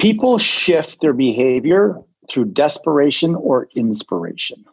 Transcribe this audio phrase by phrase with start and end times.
[0.00, 1.96] People shift their behavior
[2.30, 4.64] through desperation or inspiration.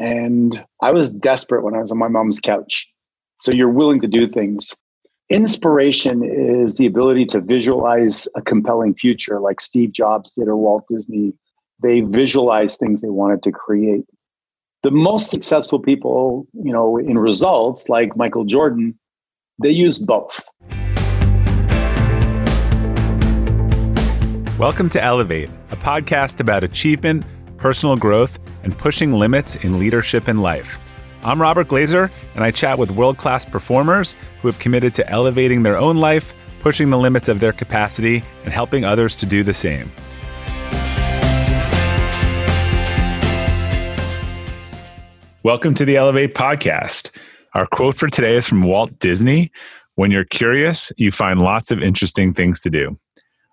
[0.00, 2.88] And I was desperate when I was on my mom's couch.
[3.40, 4.74] So you're willing to do things.
[5.30, 10.84] Inspiration is the ability to visualize a compelling future, like Steve Jobs did or Walt
[10.90, 11.32] Disney.
[11.80, 14.06] They visualize things they wanted to create.
[14.82, 18.98] The most successful people, you know, in results, like Michael Jordan,
[19.62, 20.40] they use both.
[24.62, 27.24] Welcome to Elevate, a podcast about achievement,
[27.56, 30.78] personal growth, and pushing limits in leadership and life.
[31.24, 35.64] I'm Robert Glazer, and I chat with world class performers who have committed to elevating
[35.64, 39.52] their own life, pushing the limits of their capacity, and helping others to do the
[39.52, 39.90] same.
[45.42, 47.10] Welcome to the Elevate podcast.
[47.54, 49.50] Our quote for today is from Walt Disney
[49.96, 52.96] When you're curious, you find lots of interesting things to do.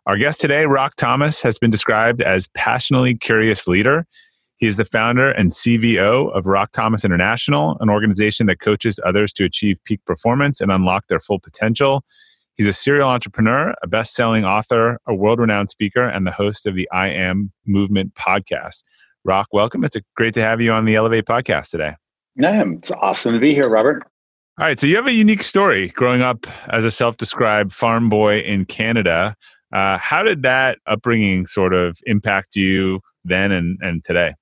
[0.09, 4.07] Our guest today, Rock Thomas, has been described as passionately curious leader.
[4.57, 9.31] He is the founder and CVO of Rock Thomas International, an organization that coaches others
[9.33, 12.03] to achieve peak performance and unlock their full potential.
[12.55, 16.65] He's a serial entrepreneur, a best selling author, a world renowned speaker, and the host
[16.65, 18.81] of the I Am Movement podcast.
[19.23, 19.83] Rock, welcome.
[19.83, 21.93] It's great to have you on the Elevate podcast today.
[22.35, 24.01] Yeah, it's awesome to be here, Robert.
[24.57, 24.79] All right.
[24.79, 28.65] So, you have a unique story growing up as a self described farm boy in
[28.65, 29.35] Canada.
[29.73, 34.33] Uh, how did that upbringing sort of impact you then and, and today?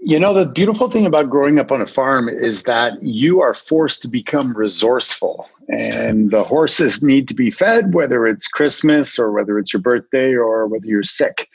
[0.00, 3.54] You know, the beautiful thing about growing up on a farm is that you are
[3.54, 9.32] forced to become resourceful, and the horses need to be fed, whether it's Christmas or
[9.32, 11.48] whether it's your birthday or whether you're sick.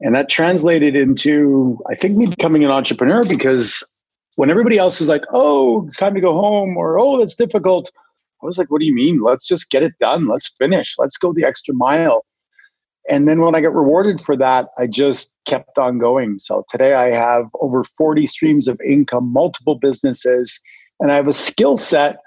[0.00, 3.82] And that translated into, I think, me becoming an entrepreneur because
[4.34, 7.90] when everybody else was like, oh, it's time to go home, or oh, that's difficult,
[8.42, 9.22] I was like, what do you mean?
[9.22, 10.26] Let's just get it done.
[10.26, 10.96] Let's finish.
[10.98, 12.25] Let's go the extra mile.
[13.08, 16.38] And then when I got rewarded for that, I just kept on going.
[16.38, 20.60] So today I have over 40 streams of income, multiple businesses,
[21.00, 22.18] and I have a skill set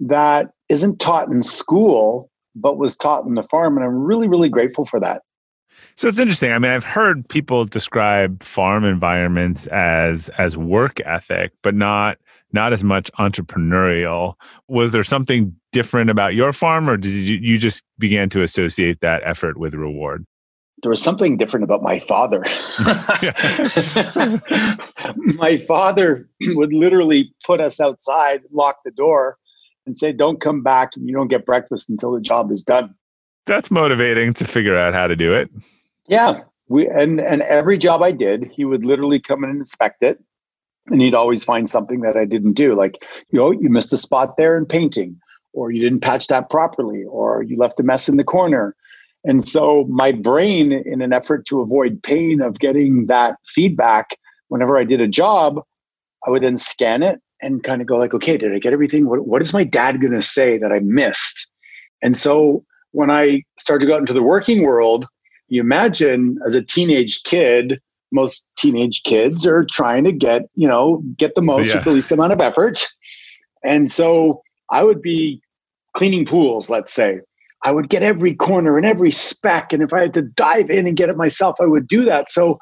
[0.00, 3.76] that isn't taught in school, but was taught in the farm.
[3.76, 5.22] And I'm really, really grateful for that.
[5.96, 6.52] So it's interesting.
[6.52, 12.18] I mean, I've heard people describe farm environments as as work ethic, but not
[12.52, 14.34] not as much entrepreneurial.
[14.68, 19.00] Was there something different about your farm, or did you, you just began to associate
[19.00, 20.24] that effort with reward?
[20.82, 22.44] There was something different about my father.
[25.36, 29.36] my father would literally put us outside, lock the door,
[29.86, 32.94] and say, Don't come back and you don't get breakfast until the job is done.
[33.46, 35.50] That's motivating to figure out how to do it.
[36.08, 36.40] Yeah.
[36.68, 40.18] We and and every job I did, he would literally come in and inspect it
[40.88, 42.74] and he'd always find something that I didn't do.
[42.74, 45.18] Like, you know, you missed a spot there in painting,
[45.52, 48.74] or you didn't patch that properly, or you left a mess in the corner.
[49.24, 54.16] And so my brain, in an effort to avoid pain of getting that feedback,
[54.48, 55.60] whenever I did a job,
[56.26, 59.08] I would then scan it and kind of go like, okay, did I get everything?
[59.08, 61.48] What, what is my dad going to say that I missed?
[62.02, 65.06] And so when I started to go out into the working world,
[65.48, 67.80] you imagine as a teenage kid,
[68.12, 71.76] most teenage kids are trying to get you know get the most yeah.
[71.76, 72.86] with the least amount of effort.
[73.64, 75.40] And so i would be
[75.94, 77.20] cleaning pools let's say.
[77.64, 80.86] I would get every corner and every speck and if i had to dive in
[80.86, 82.30] and get it myself i would do that.
[82.30, 82.58] So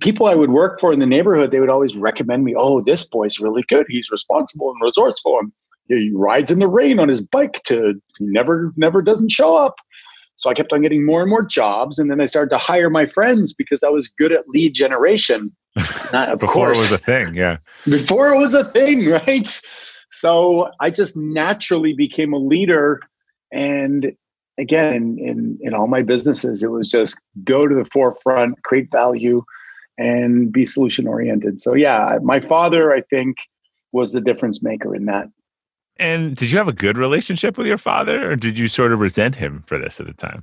[0.00, 3.04] people i would work for in the neighborhood they would always recommend me oh this
[3.04, 3.86] boy's really good.
[3.88, 5.52] He's responsible and resourceful and
[5.88, 9.74] he rides in the rain on his bike to he never never doesn't show up
[10.36, 11.98] so I kept on getting more and more jobs.
[11.98, 15.54] And then I started to hire my friends because I was good at lead generation.
[16.12, 16.78] Not, Before course.
[16.78, 17.58] it was a thing, yeah.
[17.84, 19.60] Before it was a thing, right?
[20.10, 23.00] So I just naturally became a leader.
[23.52, 24.12] And
[24.58, 29.44] again, in, in all my businesses, it was just go to the forefront, create value,
[29.98, 31.60] and be solution oriented.
[31.60, 33.36] So yeah, my father, I think,
[33.92, 35.28] was the difference maker in that.
[35.96, 39.00] And did you have a good relationship with your father, or did you sort of
[39.00, 40.42] resent him for this at the time?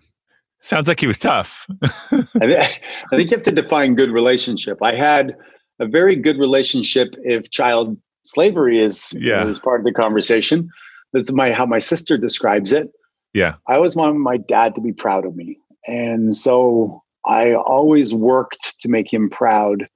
[0.62, 1.67] Sounds like he was tough.
[2.12, 2.67] I
[3.09, 4.81] think you have to define good relationship.
[4.81, 5.36] I had
[5.80, 9.45] a very good relationship if child slavery is, yeah.
[9.45, 10.69] is part of the conversation.
[11.13, 12.89] That's my how my sister describes it.
[13.33, 13.56] Yeah.
[13.68, 15.57] I always wanted my dad to be proud of me.
[15.88, 19.88] And so I always worked to make him proud.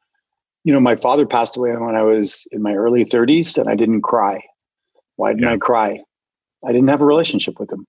[0.64, 3.76] You know, my father passed away when I was in my early 30s and I
[3.76, 4.42] didn't cry.
[5.16, 5.54] Why didn't yeah.
[5.54, 6.00] I cry?
[6.66, 7.86] I didn't have a relationship with him.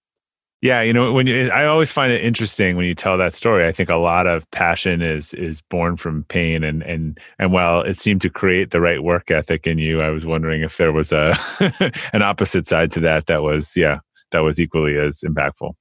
[0.63, 3.67] Yeah, you know, when you, I always find it interesting when you tell that story.
[3.67, 7.83] I think a lot of passion is is born from pain, and and and while
[7.83, 10.93] it seemed to create the right work ethic in you, I was wondering if there
[10.93, 11.37] was a
[12.15, 13.99] an opposite side to that that was yeah
[14.33, 15.75] that was equally as impactful.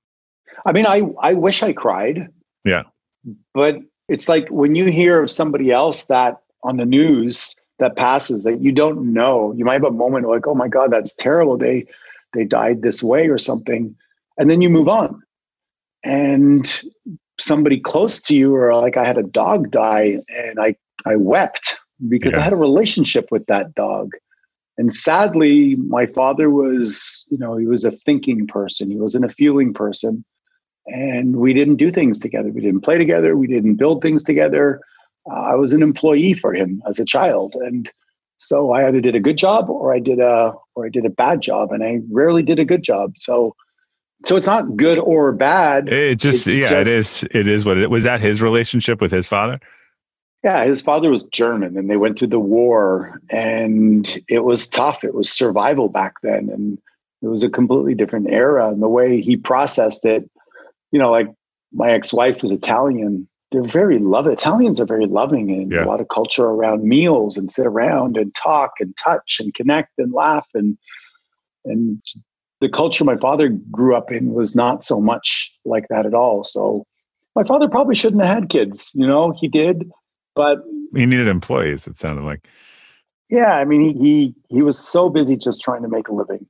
[0.65, 2.27] I mean, I I wish I cried.
[2.65, 2.83] Yeah,
[3.53, 3.77] but
[4.09, 8.61] it's like when you hear of somebody else that on the news that passes that
[8.61, 11.57] you don't know, you might have a moment like, oh my God, that's terrible.
[11.57, 11.85] They
[12.33, 13.95] they died this way or something.
[14.37, 15.21] And then you move on.
[16.03, 16.81] And
[17.39, 20.75] somebody close to you, or like I had a dog die and I
[21.05, 21.75] I wept
[22.07, 22.39] because yeah.
[22.39, 24.11] I had a relationship with that dog.
[24.77, 28.91] And sadly, my father was, you know, he was a thinking person.
[28.91, 30.25] He wasn't a feeling person.
[30.87, 32.49] And we didn't do things together.
[32.49, 33.37] We didn't play together.
[33.37, 34.81] We didn't build things together.
[35.29, 37.55] Uh, I was an employee for him as a child.
[37.55, 37.89] And
[38.37, 41.09] so I either did a good job or I did a or I did a
[41.09, 41.71] bad job.
[41.71, 43.13] And I rarely did a good job.
[43.17, 43.55] So
[44.25, 45.89] so it's not good or bad.
[45.89, 49.11] It just yeah, just, it is it is what it was that his relationship with
[49.11, 49.59] his father?
[50.43, 55.03] Yeah, his father was German and they went through the war and it was tough.
[55.03, 56.79] It was survival back then and
[57.21, 60.29] it was a completely different era and the way he processed it,
[60.91, 61.27] you know, like
[61.73, 63.27] my ex-wife was Italian.
[63.55, 64.33] They're very loving.
[64.33, 65.85] Italians are very loving and yeah.
[65.85, 69.93] a lot of culture around meals and sit around and talk and touch and connect
[69.97, 70.77] and laugh and
[71.63, 72.01] and
[72.61, 76.43] the culture my father grew up in was not so much like that at all.
[76.43, 76.85] So
[77.35, 79.89] my father probably shouldn't have had kids, you know, he did
[80.35, 80.59] but
[80.93, 81.87] he needed employees.
[81.87, 82.47] It sounded like.
[83.29, 86.45] Yeah, I mean, he he he was so busy just trying to make a living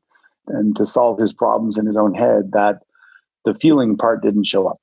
[0.48, 2.82] and to solve his problems in his own head that
[3.46, 4.80] the feeling part didn't show up.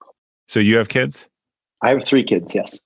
[0.48, 1.26] So you have kids?
[1.82, 2.54] I have three kids.
[2.54, 2.78] Yes.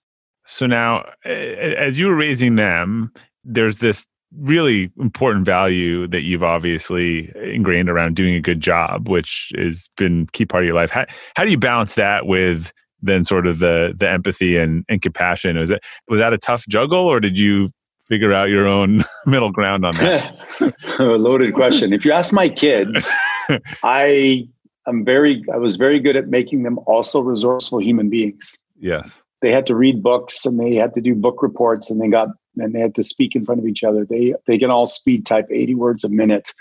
[0.47, 3.13] So now, as you were raising them,
[3.45, 4.07] there's this
[4.39, 10.27] really important value that you've obviously ingrained around doing a good job, which has been
[10.33, 10.91] key part of your life.
[10.91, 12.73] How, how do you balance that with
[13.03, 15.59] then sort of the the empathy and, and compassion.
[15.59, 17.71] Was it was that a tough juggle, or did you
[18.09, 20.75] figure out your own middle ground on that?
[20.99, 21.93] loaded question.
[21.93, 23.09] If you ask my kids,
[23.83, 24.49] I
[24.87, 28.59] am very I was very good at making them also resourceful human beings.
[28.79, 29.23] Yes.
[29.43, 32.29] They had to read books and they had to do book reports and they got
[32.57, 34.05] and they had to speak in front of each other.
[34.05, 36.53] They they can all speed type 80 words a minute.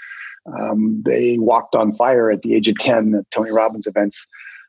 [0.46, 4.28] Um, they walked on fire at the age of 10 at Tony Robbins events.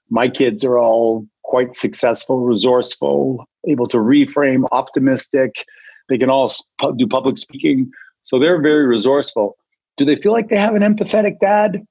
[0.09, 5.55] My kids are all quite successful, resourceful, able to reframe, optimistic.
[6.09, 6.53] They can all
[6.97, 7.91] do public speaking.
[8.23, 9.57] So they're very resourceful.
[9.97, 11.83] Do they feel like they have an empathetic dad?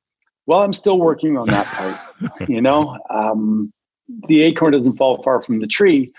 [0.48, 2.50] Well, I'm still working on that part.
[2.50, 3.72] you know, um,
[4.28, 6.12] the acorn doesn't fall far from the tree.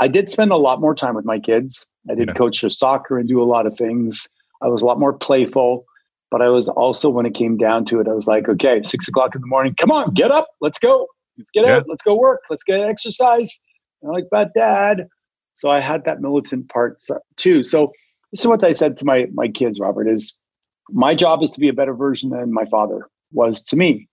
[0.00, 1.86] I did spend a lot more time with my kids.
[2.10, 2.34] I did yeah.
[2.34, 4.28] coach their soccer and do a lot of things.
[4.62, 5.84] I was a lot more playful,
[6.30, 9.08] but I was also, when it came down to it, I was like, okay, six
[9.08, 11.06] o'clock in the morning, come on, get up, let's go.
[11.36, 11.76] Let's get yeah.
[11.76, 11.84] out.
[11.88, 12.40] Let's go work.
[12.50, 13.56] Let's get exercise.
[14.02, 15.06] And I'm like, but dad.
[15.54, 17.00] So I had that militant part
[17.36, 17.62] too.
[17.62, 17.92] So
[18.32, 20.34] this is what I said to my my kids, Robert, is
[20.90, 24.08] my job is to be a better version than my father was to me.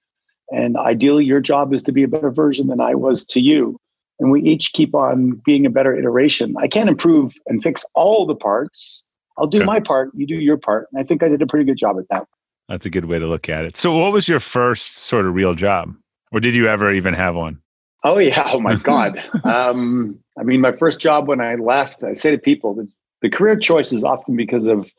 [0.51, 3.77] And ideally your job is to be a better version than I was to you.
[4.19, 6.55] And we each keep on being a better iteration.
[6.57, 9.03] I can't improve and fix all the parts.
[9.37, 9.65] I'll do yeah.
[9.65, 10.87] my part, you do your part.
[10.91, 12.25] And I think I did a pretty good job at that.
[12.69, 13.75] That's a good way to look at it.
[13.77, 15.93] So what was your first sort of real job?
[16.31, 17.59] Or did you ever even have one?
[18.03, 18.49] Oh yeah.
[18.53, 19.21] Oh my God.
[19.43, 22.87] um, I mean, my first job when I left, I say to people that
[23.21, 24.89] the career choice is often because of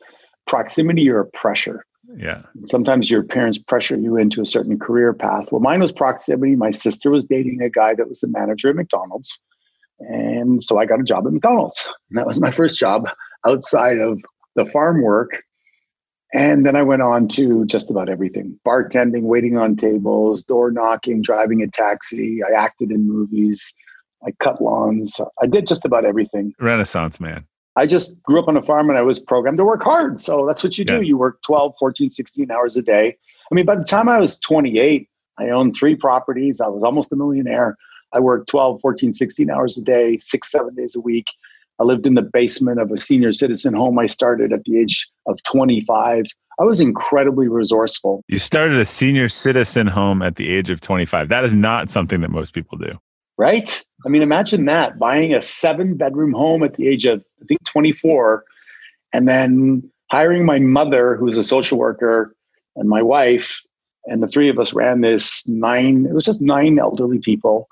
[0.45, 1.85] proximity or pressure.
[2.15, 2.43] Yeah.
[2.63, 5.47] Sometimes your parents pressure you into a certain career path.
[5.51, 6.55] Well, mine was proximity.
[6.55, 9.39] My sister was dating a guy that was the manager at McDonald's.
[9.99, 11.87] And so I got a job at McDonald's.
[12.09, 13.09] And that was my first job
[13.45, 14.21] outside of
[14.55, 15.43] the farm work
[16.33, 21.21] and then I went on to just about everything bartending, waiting on tables, door knocking,
[21.21, 22.41] driving a taxi.
[22.43, 23.73] I acted in movies.
[24.25, 25.19] I cut lawns.
[25.41, 26.53] I did just about everything.
[26.59, 27.45] Renaissance man.
[27.77, 30.19] I just grew up on a farm and I was programmed to work hard.
[30.19, 30.95] So that's what you do.
[30.95, 31.01] Yeah.
[31.01, 33.15] You work 12, 14, 16 hours a day.
[33.51, 35.07] I mean, by the time I was 28,
[35.37, 36.59] I owned three properties.
[36.59, 37.77] I was almost a millionaire.
[38.13, 41.27] I worked 12, 14, 16 hours a day, six, seven days a week.
[41.79, 45.07] I lived in the basement of a senior citizen home I started at the age
[45.27, 46.25] of 25.
[46.59, 48.23] I was incredibly resourceful.
[48.27, 51.29] You started a senior citizen home at the age of 25.
[51.29, 52.97] That is not something that most people do.
[53.37, 53.83] Right?
[54.05, 57.63] I mean, imagine that buying a seven bedroom home at the age of, I think,
[57.65, 58.43] 24,
[59.13, 62.35] and then hiring my mother, who's a social worker,
[62.75, 63.61] and my wife.
[64.05, 67.67] And the three of us ran this nine, it was just nine elderly people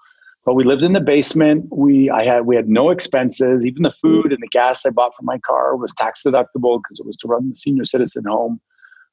[0.45, 1.65] but we lived in the basement.
[1.71, 3.65] We I had we had no expenses.
[3.65, 6.99] Even the food and the gas I bought for my car was tax deductible because
[6.99, 8.61] it was to run the senior citizen home.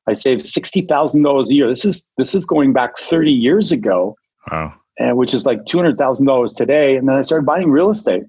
[0.07, 1.69] I saved sixty thousand dollars a year.
[1.69, 4.15] This is this is going back thirty years ago.
[4.51, 4.75] Wow.
[5.03, 6.97] And which is like two hundred thousand dollars today.
[6.97, 8.23] And then I started buying real estate.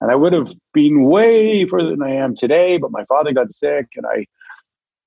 [0.00, 3.52] And I would have been way further than I am today, but my father got
[3.52, 4.26] sick and I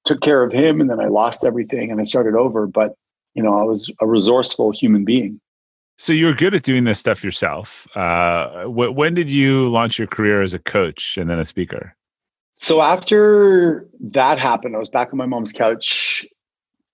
[0.06, 2.68] took care of him and then I lost everything and I started over.
[2.68, 2.94] But
[3.34, 5.40] you know, I was a resourceful human being.
[5.98, 7.88] So you were good at doing this stuff yourself.
[7.96, 11.96] Uh, wh- when did you launch your career as a coach and then a speaker?
[12.58, 16.26] So after that happened, I was back on my mom's couch,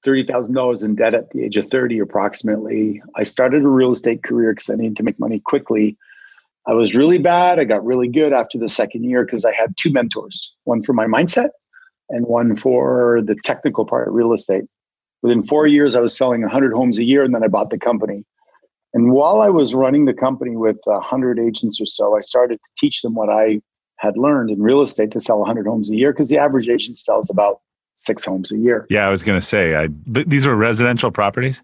[0.03, 3.01] thirty thousand dollars in debt at the age of thirty, approximately.
[3.15, 5.97] I started a real estate career because I needed to make money quickly.
[6.67, 7.59] I was really bad.
[7.59, 10.93] I got really good after the second year because I had two mentors, one for
[10.93, 11.49] my mindset
[12.09, 14.63] and one for the technical part of real estate.
[15.21, 17.77] Within four years, I was selling 100 homes a year, and then I bought the
[17.77, 18.23] company.
[18.93, 22.69] And while I was running the company with 100 agents or so, I started to
[22.77, 23.61] teach them what I
[23.97, 26.97] had learned in real estate to sell 100 homes a year because the average agent
[26.97, 27.59] sells about
[27.99, 28.87] six homes a year.
[28.89, 31.61] Yeah, I was going to say, I, th- these are residential properties?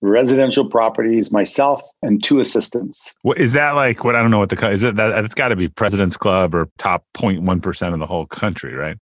[0.00, 3.12] Residential properties, myself and two assistants.
[3.22, 5.48] What, is that like what I don't know what the is it that it's got
[5.48, 8.96] to be President's Club or top 0.1% of the whole country, right?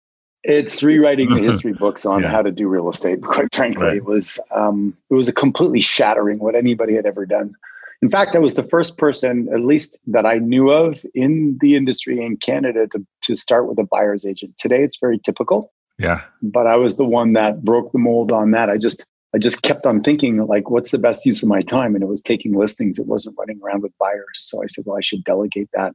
[0.44, 2.32] It's rewriting the history books on yeah.
[2.32, 3.22] how to do real estate.
[3.22, 3.98] Quite frankly, right.
[3.98, 7.54] it was um, it was a completely shattering what anybody had ever done.
[8.02, 11.76] In fact, I was the first person, at least that I knew of in the
[11.76, 14.58] industry in Canada, to to start with a buyer's agent.
[14.58, 15.72] Today, it's very typical.
[15.98, 18.70] Yeah, but I was the one that broke the mold on that.
[18.70, 21.96] I just I just kept on thinking like, what's the best use of my time?
[21.96, 22.98] And it was taking listings.
[22.98, 24.36] It wasn't running around with buyers.
[24.36, 25.94] So I said, well, I should delegate that.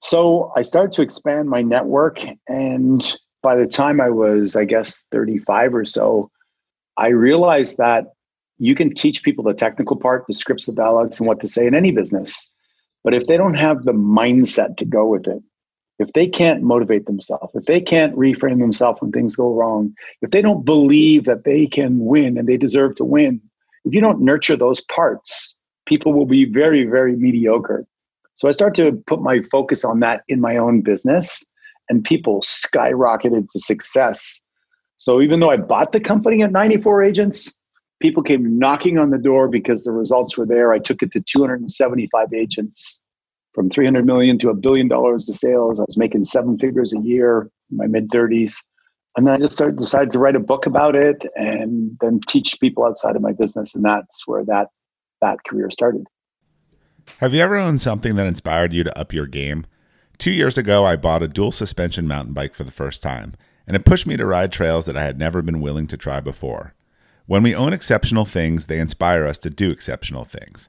[0.00, 5.02] So I started to expand my network and by the time I was, I guess,
[5.12, 6.30] 35 or so,
[6.96, 8.06] I realized that
[8.58, 11.66] you can teach people the technical part, the scripts, the dialogues, and what to say
[11.66, 12.48] in any business.
[13.04, 15.42] But if they don't have the mindset to go with it,
[15.98, 20.30] if they can't motivate themselves, if they can't reframe themselves when things go wrong, if
[20.30, 23.40] they don't believe that they can win and they deserve to win,
[23.84, 25.54] if you don't nurture those parts,
[25.86, 27.86] people will be very, very mediocre.
[28.34, 31.44] So I started to put my focus on that in my own business
[31.88, 34.40] and people skyrocketed to success.
[34.96, 37.54] So even though I bought the company at 94 agents,
[38.00, 40.72] people came knocking on the door because the results were there.
[40.72, 43.00] I took it to 275 agents
[43.54, 45.80] from 300 million to a billion dollars to sales.
[45.80, 48.62] I was making seven figures a year in my mid 30s.
[49.16, 52.58] And then I just started decided to write a book about it and then teach
[52.60, 53.74] people outside of my business.
[53.74, 54.68] And that's where that
[55.20, 56.06] that career started.
[57.18, 59.66] Have you ever owned something that inspired you to up your game?
[60.18, 63.34] Two years ago, I bought a dual suspension mountain bike for the first time,
[63.66, 66.20] and it pushed me to ride trails that I had never been willing to try
[66.20, 66.74] before.
[67.26, 70.68] When we own exceptional things, they inspire us to do exceptional things.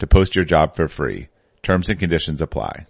[0.00, 1.28] to post your job for free.
[1.62, 2.86] Terms and conditions apply.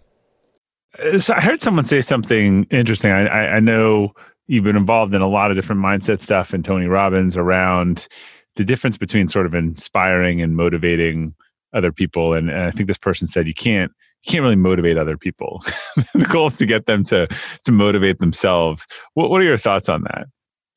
[0.98, 3.10] Uh, so I heard someone say something interesting.
[3.10, 4.12] I, I, I know
[4.46, 8.08] you've been involved in a lot of different mindset stuff and Tony Robbins around
[8.56, 11.34] the difference between sort of inspiring and motivating
[11.72, 12.34] other people.
[12.34, 13.92] And, and I think this person said you can't
[14.24, 15.62] you can't really motivate other people.
[16.14, 17.26] the goal is to get them to
[17.64, 18.86] to motivate themselves.
[19.14, 20.26] What what are your thoughts on that?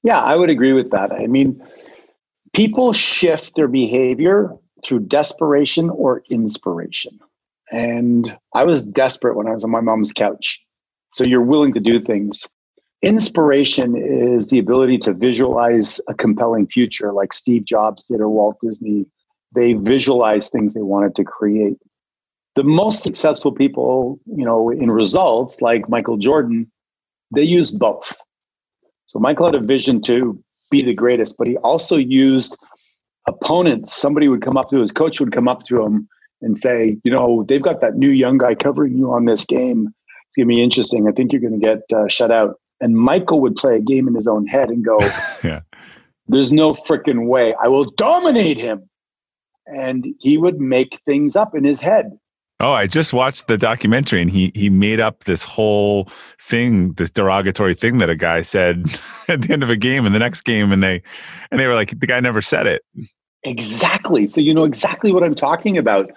[0.03, 1.11] Yeah, I would agree with that.
[1.11, 1.61] I mean,
[2.53, 4.51] people shift their behavior
[4.85, 7.19] through desperation or inspiration.
[7.71, 10.59] And I was desperate when I was on my mom's couch.
[11.13, 12.47] So you're willing to do things.
[13.03, 18.57] inspiration is the ability to visualize a compelling future like Steve Jobs did or Walt
[18.63, 19.05] Disney.
[19.53, 21.77] They visualize things they wanted to create.
[22.55, 26.71] The most successful people, you know, in results like Michael Jordan,
[27.35, 28.15] they use both.
[29.07, 32.57] So Michael had a vision to be the greatest, but he also used
[33.27, 33.93] opponents.
[33.93, 36.07] Somebody would come up to his coach would come up to him
[36.41, 39.87] and say, you know, they've got that new young guy covering you on this game.
[39.87, 41.07] It's gonna be interesting.
[41.07, 42.55] I think you're gonna get uh, shut out.
[42.81, 44.99] And Michael would play a game in his own head and go,
[45.43, 45.61] yeah.
[46.27, 48.89] "There's no freaking way I will dominate him."
[49.65, 52.11] And he would make things up in his head.
[52.63, 56.07] Oh, I just watched the documentary and he he made up this whole
[56.39, 58.85] thing, this derogatory thing that a guy said
[59.27, 61.03] at the end of a game in the next game and they
[61.51, 62.83] and they were like the guy never said it.
[63.43, 64.27] Exactly.
[64.27, 66.09] So you know exactly what I'm talking about.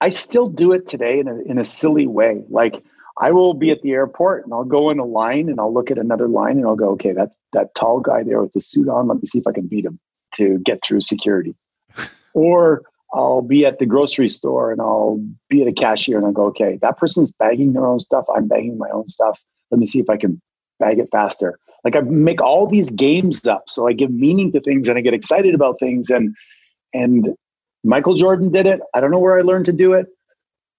[0.00, 2.44] I still do it today in a in a silly way.
[2.48, 2.84] Like
[3.20, 5.90] I will be at the airport and I'll go in a line and I'll look
[5.90, 8.88] at another line and I'll go, okay, that's that tall guy there with the suit
[8.88, 9.08] on.
[9.08, 9.98] Let me see if I can beat him
[10.36, 11.56] to get through security.
[12.32, 12.82] or
[13.12, 16.44] I'll be at the grocery store and I'll be at a cashier and I'll go,
[16.46, 18.24] okay, that person's bagging their own stuff.
[18.34, 19.40] I'm bagging my own stuff.
[19.70, 20.40] Let me see if I can
[20.78, 21.58] bag it faster.
[21.84, 23.64] Like I make all these games up.
[23.68, 26.10] So I give meaning to things and I get excited about things.
[26.10, 26.34] And
[26.92, 27.28] and
[27.82, 28.80] Michael Jordan did it.
[28.94, 30.06] I don't know where I learned to do it,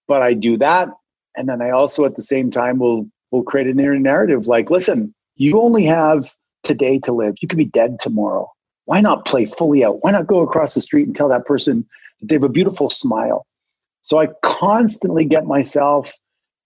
[0.08, 0.90] but I do that.
[1.36, 5.14] And then I also at the same time will will create a narrative like, listen,
[5.36, 6.32] you only have
[6.64, 7.36] today to live.
[7.42, 8.52] You could be dead tomorrow.
[8.86, 10.04] Why not play fully out?
[10.04, 11.88] Why not go across the street and tell that person
[12.22, 13.46] they have a beautiful smile.
[14.02, 16.12] So I constantly get myself,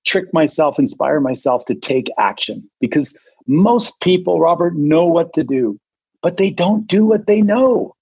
[0.05, 3.15] trick myself, inspire myself to take action because
[3.47, 5.79] most people, Robert, know what to do,
[6.21, 7.93] but they don't do what they know.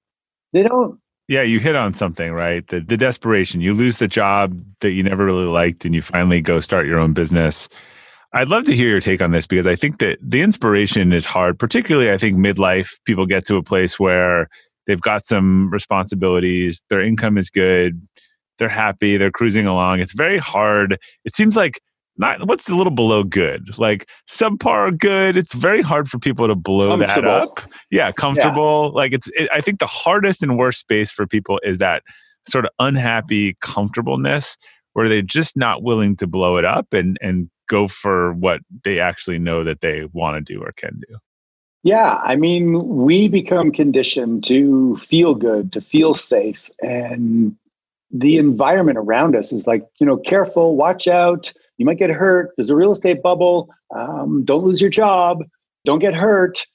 [0.53, 0.99] They don't.
[1.27, 2.67] Yeah, you hit on something, right?
[2.67, 3.61] The, the desperation.
[3.61, 6.99] You lose the job that you never really liked and you finally go start your
[6.99, 7.69] own business.
[8.33, 11.25] I'd love to hear your take on this because I think that the inspiration is
[11.25, 14.49] hard, particularly I think midlife people get to a place where
[14.87, 18.01] they've got some responsibilities, their income is good,
[18.59, 19.99] they're happy, they're cruising along.
[19.99, 20.97] It's very hard.
[21.25, 21.81] It seems like
[22.17, 25.35] not what's a little below good, like subpar good.
[25.35, 27.61] It's very hard for people to blow that up.
[27.89, 28.91] Yeah, comfortable.
[28.93, 29.01] Yeah.
[29.01, 29.27] Like it's.
[29.29, 32.03] It, I think the hardest and worst space for people is that
[32.47, 34.57] sort of unhappy comfortableness
[34.93, 38.99] where they're just not willing to blow it up and and go for what they
[38.99, 41.15] actually know that they want to do or can do.
[41.83, 47.55] Yeah, I mean, we become conditioned to feel good, to feel safe, and
[48.09, 52.51] the environment around us is like, you know, careful, watch out, you might get hurt.
[52.55, 53.69] There's a real estate bubble.
[53.95, 55.43] Um, don't lose your job.
[55.83, 56.65] Don't get hurt.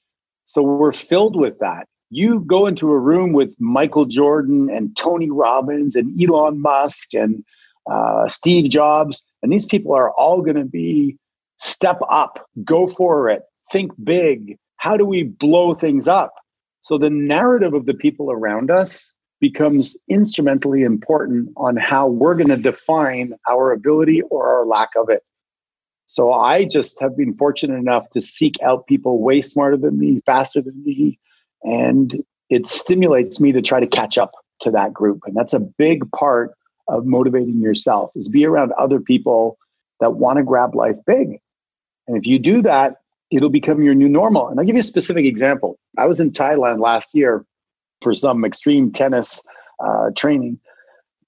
[0.45, 1.87] So we're filled with that.
[2.09, 7.43] You go into a room with Michael Jordan and Tony Robbins and Elon Musk and
[7.89, 11.17] uh, Steve Jobs, and these people are all going to be
[11.57, 16.33] step up, go for it, think big, how do we blow things up?
[16.81, 19.11] So the narrative of the people around us
[19.41, 25.09] becomes instrumentally important on how we're going to define our ability or our lack of
[25.09, 25.23] it.
[26.07, 30.21] So I just have been fortunate enough to seek out people way smarter than me,
[30.25, 31.19] faster than me,
[31.63, 35.21] and it stimulates me to try to catch up to that group.
[35.25, 36.53] And that's a big part
[36.87, 39.57] of motivating yourself is be around other people
[39.99, 41.39] that want to grab life big.
[42.07, 42.98] And if you do that,
[43.31, 44.47] it'll become your new normal.
[44.47, 45.79] And I'll give you a specific example.
[45.97, 47.45] I was in Thailand last year
[48.01, 49.41] for some extreme tennis
[49.79, 50.59] uh, training.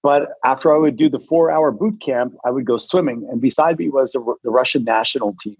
[0.03, 3.27] But after I would do the four hour boot camp, I would go swimming.
[3.31, 5.57] And beside me was the, the Russian national team.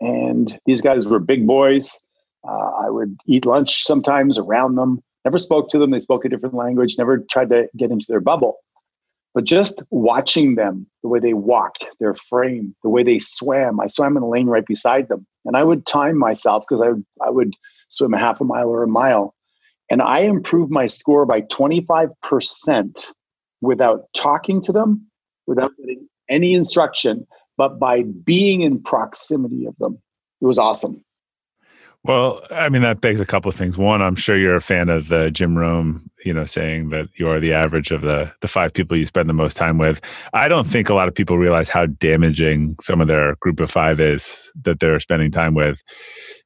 [0.00, 1.98] And these guys were big boys.
[2.48, 5.02] Uh, I would eat lunch sometimes around them.
[5.24, 5.90] Never spoke to them.
[5.90, 8.56] They spoke a different language, never tried to get into their bubble.
[9.34, 13.78] But just watching them, the way they walked, their frame, the way they swam.
[13.80, 15.26] I swam in the lane right beside them.
[15.44, 16.90] And I would time myself because I,
[17.24, 17.54] I would
[17.88, 19.34] swim a half a mile or a mile.
[19.88, 23.06] And I improved my score by 25%
[23.60, 25.06] without talking to them,
[25.46, 29.98] without getting any instruction, but by being in proximity of them.
[30.40, 31.04] It was awesome.
[32.02, 33.76] Well, I mean, that begs a couple of things.
[33.76, 37.28] One, I'm sure you're a fan of the Jim Rohn, you know, saying that you
[37.28, 40.00] are the average of the the five people you spend the most time with.
[40.32, 43.70] I don't think a lot of people realize how damaging some of their group of
[43.70, 45.82] five is that they're spending time with.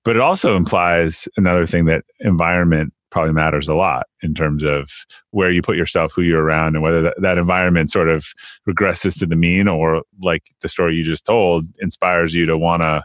[0.04, 4.90] But it also implies another thing that environment probably matters a lot in terms of
[5.30, 8.26] where you put yourself, who you're around, and whether that, that environment sort of
[8.68, 12.82] regresses to the mean or, like the story you just told, inspires you to want
[12.82, 13.02] to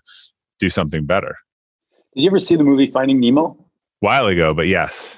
[0.60, 1.38] do something better.
[2.15, 3.55] Did you ever see the movie Finding Nemo?
[3.99, 5.15] While ago, but yes.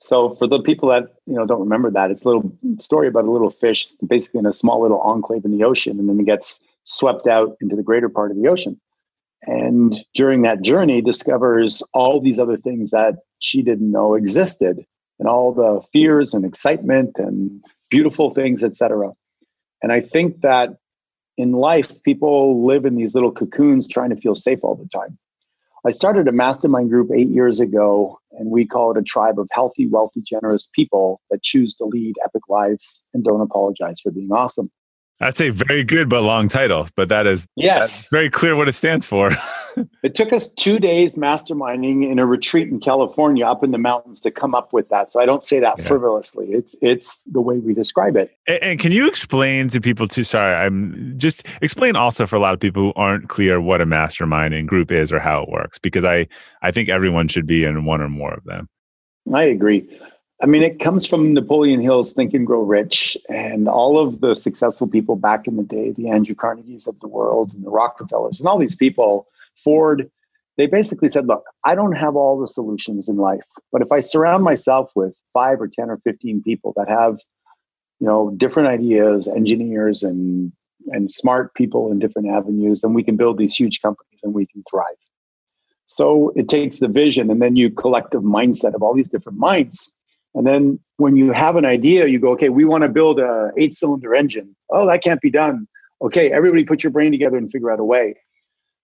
[0.00, 3.24] So for the people that you know don't remember that, it's a little story about
[3.24, 6.26] a little fish, basically in a small little enclave in the ocean, and then it
[6.26, 8.80] gets swept out into the greater part of the ocean.
[9.46, 14.84] and during that journey discovers all these other things that she didn't know existed
[15.18, 19.10] and all the fears and excitement and beautiful things etc
[19.82, 20.76] and i think that
[21.36, 25.18] in life people live in these little cocoons trying to feel safe all the time
[25.86, 29.48] i started a mastermind group 8 years ago and we call it a tribe of
[29.52, 34.32] healthy wealthy generous people that choose to lead epic lives and don't apologize for being
[34.32, 34.70] awesome
[35.20, 38.74] that's a very good but long title, but that is yes, very clear what it
[38.74, 39.30] stands for.
[40.02, 44.20] it took us two days masterminding in a retreat in California up in the mountains
[44.22, 45.12] to come up with that.
[45.12, 45.88] So I don't say that yeah.
[45.88, 46.46] frivolously.
[46.50, 48.34] It's it's the way we describe it.
[48.46, 50.24] And, and, can you explain to people too?
[50.24, 53.86] Sorry, I'm just explain also for a lot of people who aren't clear what a
[53.86, 56.26] masterminding group is or how it works, because I
[56.62, 58.68] I think everyone should be in one or more of them.
[59.32, 59.86] I agree.
[60.42, 64.34] I mean, it comes from Napoleon Hill's Think and Grow Rich and all of the
[64.34, 68.40] successful people back in the day, the Andrew Carnegies of the world and the Rockefellers
[68.40, 69.26] and all these people,
[69.62, 70.10] Ford,
[70.56, 74.00] they basically said, look, I don't have all the solutions in life, but if I
[74.00, 77.20] surround myself with five or 10 or 15 people that have,
[77.98, 80.52] you know, different ideas, engineers and
[80.88, 84.46] and smart people in different avenues, then we can build these huge companies and we
[84.46, 84.96] can thrive.
[85.84, 89.92] So it takes the vision and then you collective mindset of all these different minds
[90.34, 93.50] and then when you have an idea, you go, okay, we want to build a
[93.56, 94.54] eight cylinder engine.
[94.70, 95.66] Oh, that can't be done.
[96.02, 98.16] Okay, everybody put your brain together and figure out a way.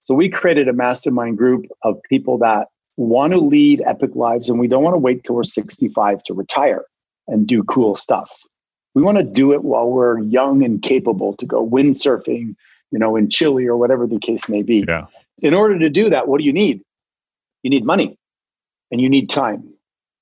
[0.03, 4.59] So we created a mastermind group of people that want to lead epic lives and
[4.59, 6.85] we don't want to wait till we're 65 to retire
[7.27, 8.31] and do cool stuff.
[8.95, 12.55] We want to do it while we're young and capable to go windsurfing,
[12.91, 14.85] you know, in Chile or whatever the case may be.
[14.89, 15.07] Yeah.
[15.41, 16.83] In order to do that, what do you need?
[17.63, 18.19] You need money
[18.91, 19.76] and you need time.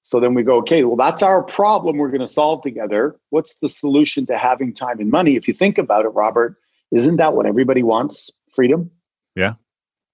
[0.07, 3.17] So then we go, okay, well, that's our problem we're going to solve together.
[3.31, 5.35] What's the solution to having time and money?
[5.35, 6.57] If you think about it, Robert,
[6.91, 8.31] isn't that what everybody wants?
[8.55, 8.91] Freedom?
[9.35, 9.55] Yeah.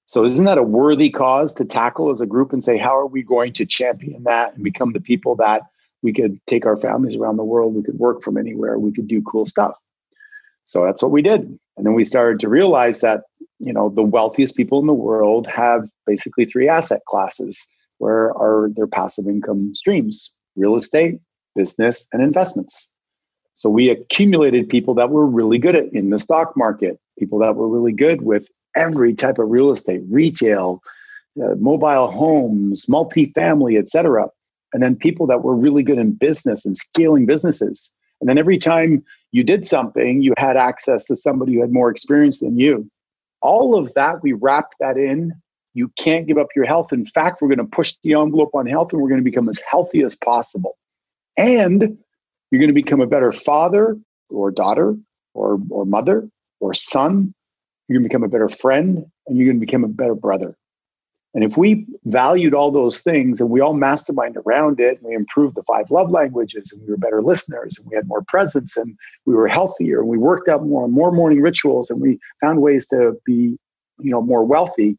[0.06, 3.06] So isn't that a worthy cause to tackle as a group and say, how are
[3.08, 5.62] we going to champion that and become the people that
[6.02, 9.08] we could take our families around the world, we could work from anywhere, we could
[9.08, 9.74] do cool stuff.
[10.66, 11.40] So that's what we did.
[11.76, 13.22] And then we started to realize that,
[13.58, 17.66] you know, the wealthiest people in the world have basically three asset classes
[18.00, 20.30] where are their passive income streams?
[20.56, 21.20] Real estate,
[21.54, 22.88] business, and investments.
[23.54, 27.56] So we accumulated people that were really good at in the stock market, people that
[27.56, 30.80] were really good with every type of real estate, retail,
[31.42, 34.28] uh, mobile homes, multifamily, etc.
[34.72, 37.90] And then people that were really good in business and scaling businesses.
[38.20, 41.90] And then every time you did something, you had access to somebody who had more
[41.90, 42.90] experience than you.
[43.42, 45.32] All of that, we wrapped that in
[45.74, 46.92] you can't give up your health.
[46.92, 49.48] In fact, we're going to push the envelope on health and we're going to become
[49.48, 50.76] as healthy as possible.
[51.36, 51.98] And
[52.50, 53.96] you're going to become a better father
[54.28, 54.96] or daughter
[55.34, 56.28] or, or mother
[56.58, 57.34] or son.
[57.88, 60.56] You're going to become a better friend and you're going to become a better brother.
[61.32, 65.14] And if we valued all those things and we all mastermind around it, and we
[65.14, 68.76] improved the five love languages and we were better listeners and we had more presence
[68.76, 72.60] and we were healthier and we worked out more more morning rituals and we found
[72.60, 73.56] ways to be,
[74.00, 74.98] you know, more wealthy,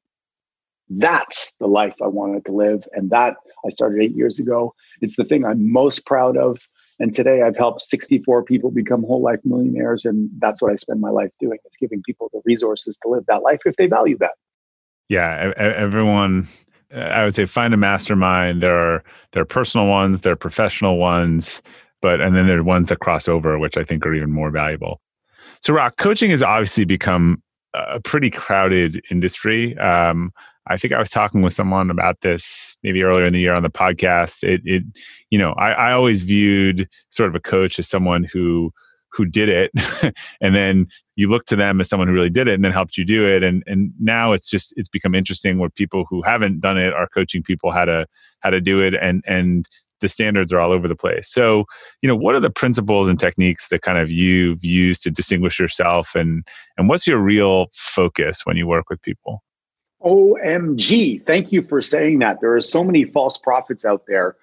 [0.97, 2.84] that's the life I wanted to live.
[2.93, 4.73] And that I started eight years ago.
[5.01, 6.60] It's the thing I'm most proud of.
[6.99, 10.06] And today I've helped 64 people become whole life millionaires.
[10.06, 11.58] And that's what I spend my life doing.
[11.65, 14.34] It's giving people the resources to live that life if they value that.
[15.10, 15.54] Yeah.
[15.58, 16.47] Everyone,
[16.93, 18.62] uh, I would say find a mastermind.
[18.62, 21.62] There are, there are personal ones, there are professional ones,
[22.01, 24.51] but, and then there are ones that cross over, which I think are even more
[24.51, 25.01] valuable.
[25.62, 27.41] So, Rock, coaching has obviously become
[27.73, 29.77] a pretty crowded industry.
[29.77, 30.31] Um,
[30.67, 33.63] I think I was talking with someone about this maybe earlier in the year on
[33.63, 34.43] the podcast.
[34.43, 34.84] It, it
[35.29, 38.71] you know, I, I always viewed sort of a coach as someone who
[39.13, 39.71] who did it,
[40.41, 42.97] and then you look to them as someone who really did it, and then helped
[42.97, 43.43] you do it.
[43.43, 47.07] And and now it's just it's become interesting where people who haven't done it are
[47.07, 48.05] coaching people how to
[48.41, 49.67] how to do it, and and
[50.01, 51.29] the standards are all over the place.
[51.29, 51.65] So,
[52.01, 55.59] you know, what are the principles and techniques that kind of you've used to distinguish
[55.59, 56.45] yourself and
[56.77, 59.43] and what's your real focus when you work with people?
[60.03, 61.25] OMG.
[61.25, 62.41] Thank you for saying that.
[62.41, 64.35] There are so many false prophets out there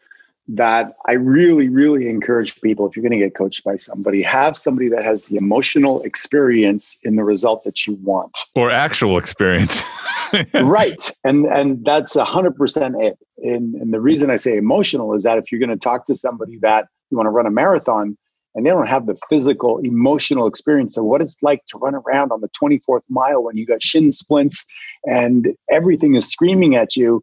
[0.49, 4.57] that I really, really encourage people if you're going to get coached by somebody, have
[4.57, 8.37] somebody that has the emotional experience in the result that you want.
[8.55, 9.83] Or actual experience.
[10.55, 11.11] right.
[11.25, 13.19] And and that's a hundred percent it.
[13.39, 16.15] And and the reason I say emotional is that if you're going to talk to
[16.15, 18.17] somebody that you want to run a marathon,
[18.55, 22.33] and they don't have the physical, emotional experience of what it's like to run around
[22.33, 24.65] on the 24th mile when you got shin splints
[25.05, 27.23] and everything is screaming at you.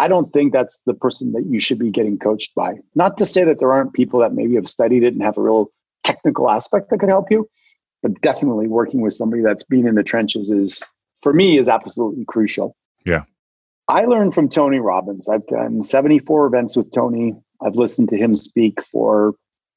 [0.00, 2.76] I don't think that's the person that you should be getting coached by.
[2.94, 5.42] Not to say that there aren't people that maybe have studied it and have a
[5.42, 5.66] real
[6.04, 7.46] technical aspect that could help you,
[8.02, 10.82] but definitely working with somebody that's been in the trenches is,
[11.22, 12.74] for me, is absolutely crucial.
[13.04, 13.24] Yeah.
[13.88, 15.28] I learned from Tony Robbins.
[15.28, 17.34] I've done 74 events with Tony.
[17.60, 19.34] I've listened to him speak for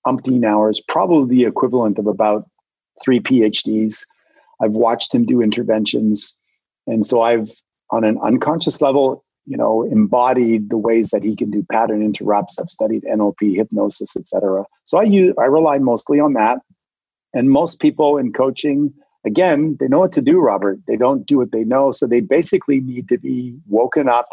[0.08, 2.50] umpteen hours, probably the equivalent of about
[3.04, 4.06] three PhDs.
[4.62, 6.34] I've watched him do interventions.
[6.88, 7.50] And so I've,
[7.92, 12.58] on an unconscious level, you know, embodied the ways that he can do pattern interrupts.
[12.60, 14.64] I've studied NLP, hypnosis, etc.
[14.86, 16.60] So I use I rely mostly on that.
[17.34, 18.94] And most people in coaching,
[19.26, 20.80] again, they know what to do, Robert.
[20.88, 21.92] They don't do what they know.
[21.92, 24.30] So they basically need to be woken up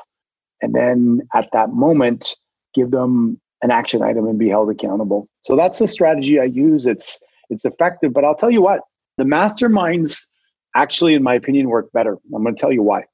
[0.61, 2.37] and then at that moment
[2.75, 5.29] give them an action item and be held accountable.
[5.43, 6.87] So that's the strategy I use.
[6.87, 7.19] It's
[7.51, 8.81] it's effective, but I'll tell you what,
[9.19, 10.25] the masterminds
[10.77, 12.17] actually in my opinion work better.
[12.35, 13.05] I'm going to tell you why.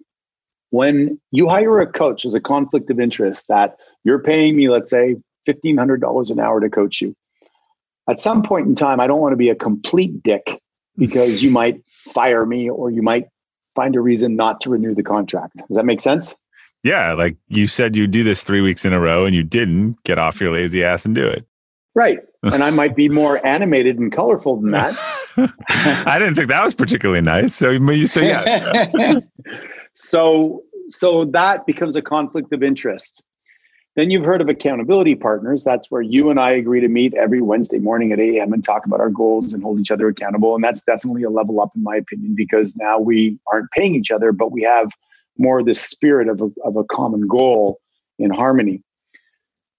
[0.71, 4.91] When you hire a coach as a conflict of interest that you're paying me let's
[4.91, 5.17] say
[5.49, 7.15] $1500 an hour to coach you.
[8.09, 10.61] At some point in time I don't want to be a complete dick
[10.97, 13.27] because you might fire me or you might
[13.75, 15.57] find a reason not to renew the contract.
[15.57, 16.35] Does that make sense?
[16.83, 20.03] Yeah, like you said you do this 3 weeks in a row and you didn't
[20.05, 21.45] get off your lazy ass and do it.
[21.95, 22.19] Right.
[22.53, 24.97] And I might be more animated and colorful than that.
[25.69, 27.57] I didn't think that was particularly nice.
[27.57, 29.21] So you say yes.
[29.97, 33.23] So so that becomes a conflict of interest.
[33.97, 35.65] Then you've heard of accountability partners.
[35.65, 38.53] That's where you and I agree to meet every Wednesday morning at 8 a.m.
[38.53, 40.55] and talk about our goals and hold each other accountable.
[40.55, 44.11] And that's definitely a level up, in my opinion, because now we aren't paying each
[44.11, 44.91] other, but we have
[45.39, 47.81] more of the spirit of a, of a common goal
[48.19, 48.83] in harmony.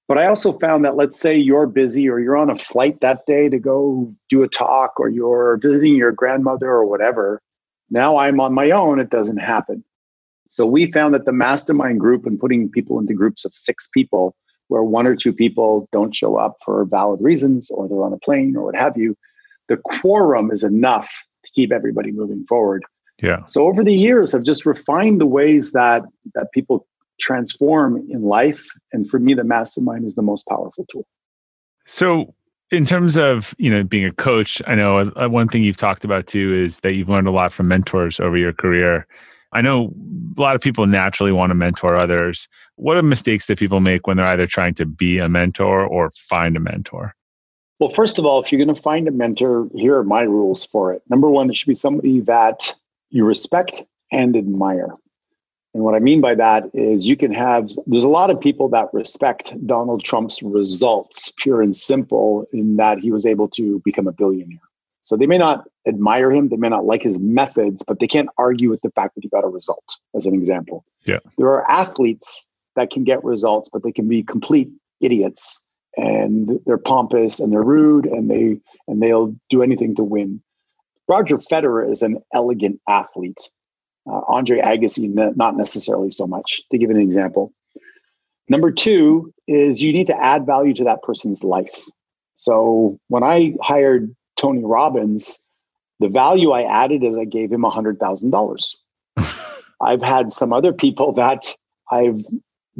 [0.08, 3.26] But I also found that let's say you're busy or you're on a flight that
[3.28, 7.42] day to go do a talk or you're visiting your grandmother or whatever.
[7.92, 9.84] Now I'm on my own, it doesn't happen.
[10.50, 14.36] So we found that the mastermind group and putting people into groups of six people
[14.68, 18.18] where one or two people don't show up for valid reasons or they're on a
[18.18, 19.16] plane or what have you,
[19.70, 21.10] the quorum is enough
[21.46, 22.84] to keep everybody moving forward.
[23.22, 23.44] Yeah.
[23.46, 26.04] So over the years, I've just refined the ways that
[26.36, 26.86] that people
[27.20, 31.06] transform in life, and for me, the mastermind is the most powerful tool.
[31.86, 32.34] So,
[32.70, 36.06] in terms of you know being a coach, I know uh, one thing you've talked
[36.06, 39.08] about too is that you've learned a lot from mentors over your career.
[39.58, 39.92] I know
[40.38, 42.48] a lot of people naturally want to mentor others.
[42.76, 46.12] What are mistakes that people make when they're either trying to be a mentor or
[46.30, 47.16] find a mentor?
[47.80, 50.64] Well, first of all, if you're going to find a mentor, here are my rules
[50.66, 51.02] for it.
[51.10, 52.76] Number one, it should be somebody that
[53.10, 54.90] you respect and admire.
[55.74, 58.70] And what I mean by that is you can have, there's a lot of people
[58.70, 64.06] that respect Donald Trump's results, pure and simple, in that he was able to become
[64.06, 64.60] a billionaire.
[65.08, 68.28] So they may not admire him, they may not like his methods, but they can't
[68.38, 70.84] argue with the fact that he got a result, as an example.
[71.06, 71.20] Yeah.
[71.38, 75.62] There are athletes that can get results, but they can be complete idiots
[75.96, 80.42] and they're pompous and they're rude and they and they'll do anything to win.
[81.08, 83.50] Roger Federer is an elegant athlete.
[84.12, 87.54] Uh, Andre Agassi, not necessarily so much, to give an example.
[88.50, 91.82] Number two is you need to add value to that person's life.
[92.36, 95.40] So when I hired Tony Robbins,
[96.00, 98.76] the value I added is I gave him $100,000.
[99.82, 101.56] I've had some other people that
[101.92, 102.24] I've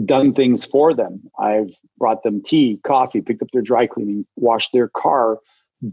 [0.06, 1.24] done things for them.
[1.40, 5.40] I've brought them tea, coffee, picked up their dry cleaning, washed their car,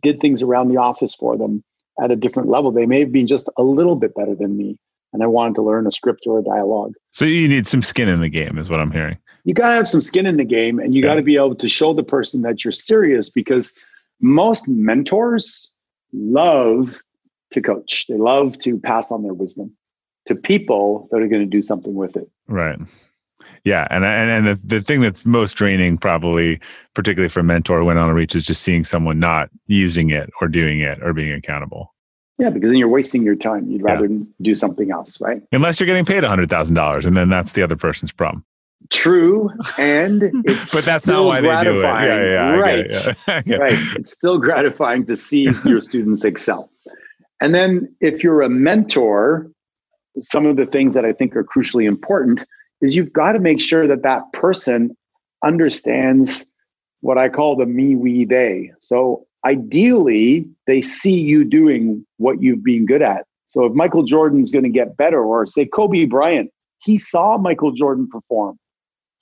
[0.02, 1.64] did things around the office for them
[2.02, 2.70] at a different level.
[2.70, 4.78] They may have been just a little bit better than me.
[5.12, 6.94] And I wanted to learn a script or a dialogue.
[7.12, 9.16] So you need some skin in the game, is what I'm hearing.
[9.44, 11.54] You got to have some skin in the game and you got to be able
[11.54, 13.72] to show the person that you're serious because
[14.20, 15.70] most mentors
[16.12, 17.00] love
[17.52, 19.74] to coach, they love to pass on their wisdom
[20.26, 22.28] to people that are going to do something with it.
[22.48, 22.78] Right.
[23.64, 26.60] Yeah, and and and the, the thing that's most draining, probably
[26.94, 30.30] particularly for a mentor when on a reach, is just seeing someone not using it
[30.40, 31.94] or doing it or being accountable.
[32.38, 33.70] Yeah, because then you're wasting your time.
[33.70, 34.18] You'd rather yeah.
[34.42, 35.42] do something else, right?
[35.52, 38.44] Unless you're getting paid hundred thousand dollars, and then that's the other person's problem.
[38.90, 40.20] True, and
[40.72, 41.82] but that's not why they do it.
[41.82, 43.56] Yeah, yeah, yeah right, it, yeah.
[43.56, 43.78] right.
[43.96, 46.70] It's still gratifying to see your students excel.
[47.40, 49.50] And then, if you're a mentor,
[50.22, 52.44] some of the things that I think are crucially important
[52.80, 54.96] is you've got to make sure that that person
[55.44, 56.46] understands
[57.00, 58.72] what I call the me, we, they.
[58.80, 63.26] So ideally, they see you doing what you've been good at.
[63.46, 66.50] So if Michael Jordan's going to get better, or say Kobe Bryant,
[66.82, 68.58] he saw Michael Jordan perform.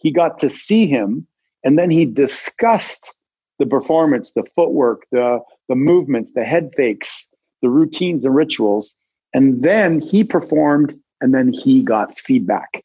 [0.03, 1.27] He got to see him,
[1.65, 3.13] and then he discussed
[3.59, 5.39] the performance, the footwork, the,
[5.69, 7.29] the movements, the head fakes,
[7.63, 8.95] the routines and rituals.
[9.33, 12.85] And then he performed, and then he got feedback.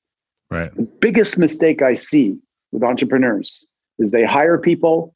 [0.51, 0.73] Right.
[0.75, 2.37] The biggest mistake I see
[2.71, 3.67] with entrepreneurs
[3.99, 5.15] is they hire people,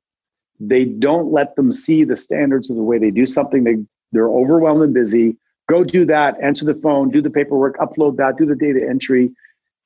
[0.59, 3.63] they don't let them see the standards of the way they do something.
[3.63, 3.77] They
[4.11, 5.37] they're overwhelmed and busy.
[5.69, 9.31] Go do that, answer the phone, do the paperwork, upload that, do the data entry.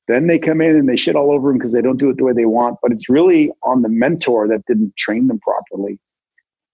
[0.08, 2.16] Then they come in and they shit all over them because they don't do it
[2.16, 2.78] the way they want.
[2.80, 5.98] But it's really on the mentor that didn't train them properly.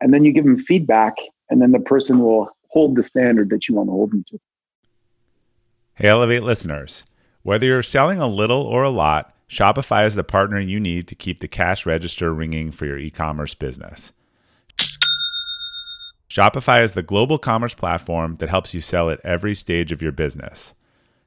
[0.01, 1.15] And then you give them feedback,
[1.49, 4.39] and then the person will hold the standard that you want to hold them to.
[5.95, 7.05] Hey, Elevate listeners.
[7.43, 11.15] Whether you're selling a little or a lot, Shopify is the partner you need to
[11.15, 14.13] keep the cash register ringing for your e commerce business.
[16.31, 20.13] Shopify is the global commerce platform that helps you sell at every stage of your
[20.13, 20.73] business.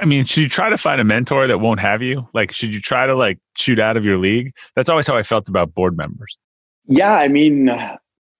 [0.00, 2.28] I mean, should you try to find a mentor that won't have you?
[2.32, 4.54] Like, should you try to like shoot out of your league?
[4.74, 6.36] That's always how I felt about board members.
[6.86, 7.70] Yeah, I mean,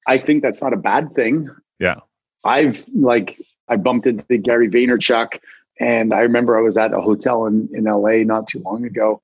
[0.06, 1.48] I think that's not a bad thing.
[1.78, 1.96] Yeah.
[2.44, 5.38] I've like I bumped into Gary Vaynerchuk
[5.78, 9.22] and I remember I was at a hotel in, in LA not too long ago.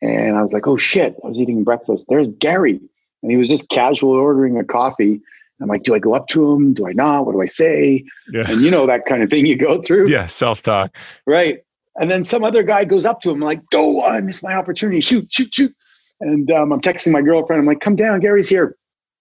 [0.00, 2.06] And I was like, oh shit, I was eating breakfast.
[2.08, 2.80] There's Gary.
[3.22, 5.20] And he was just casually ordering a coffee.
[5.60, 6.74] I'm like, do I go up to him?
[6.74, 7.26] Do I not?
[7.26, 8.04] What do I say?
[8.32, 8.50] Yeah.
[8.50, 10.08] And you know that kind of thing you go through.
[10.08, 10.96] Yeah, self-talk.
[11.26, 11.58] Right.
[11.96, 15.00] And then some other guy goes up to him like, oh, I missed my opportunity.
[15.00, 15.74] Shoot, shoot, shoot.
[16.20, 17.60] And um, I'm texting my girlfriend.
[17.60, 18.76] I'm like, come down, Gary's here.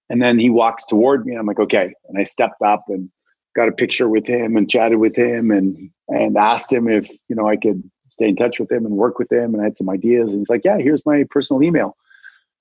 [0.09, 1.35] And then he walks toward me.
[1.35, 1.93] I'm like, okay.
[2.07, 3.09] And I stepped up and
[3.55, 7.35] got a picture with him and chatted with him and and asked him if you
[7.35, 9.53] know I could stay in touch with him and work with him.
[9.53, 10.29] And I had some ideas.
[10.29, 11.97] And he's like, yeah, here's my personal email.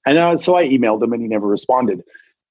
[0.07, 2.03] And uh, so I emailed him and he never responded.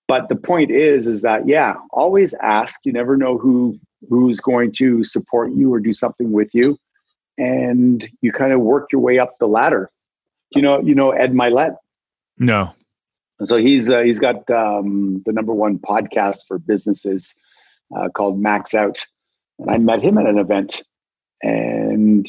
[0.10, 2.80] But the point is, is that yeah, always ask.
[2.84, 6.78] You never know who who's going to support you or do something with you,
[7.38, 9.90] and you kind of work your way up the ladder.
[10.56, 11.76] You know, you know Ed Mylett.
[12.40, 12.74] No,
[13.46, 17.36] so he's uh, he's got um, the number one podcast for businesses
[17.96, 18.98] uh, called Max Out,
[19.60, 20.82] and I met him at an event,
[21.42, 22.28] and,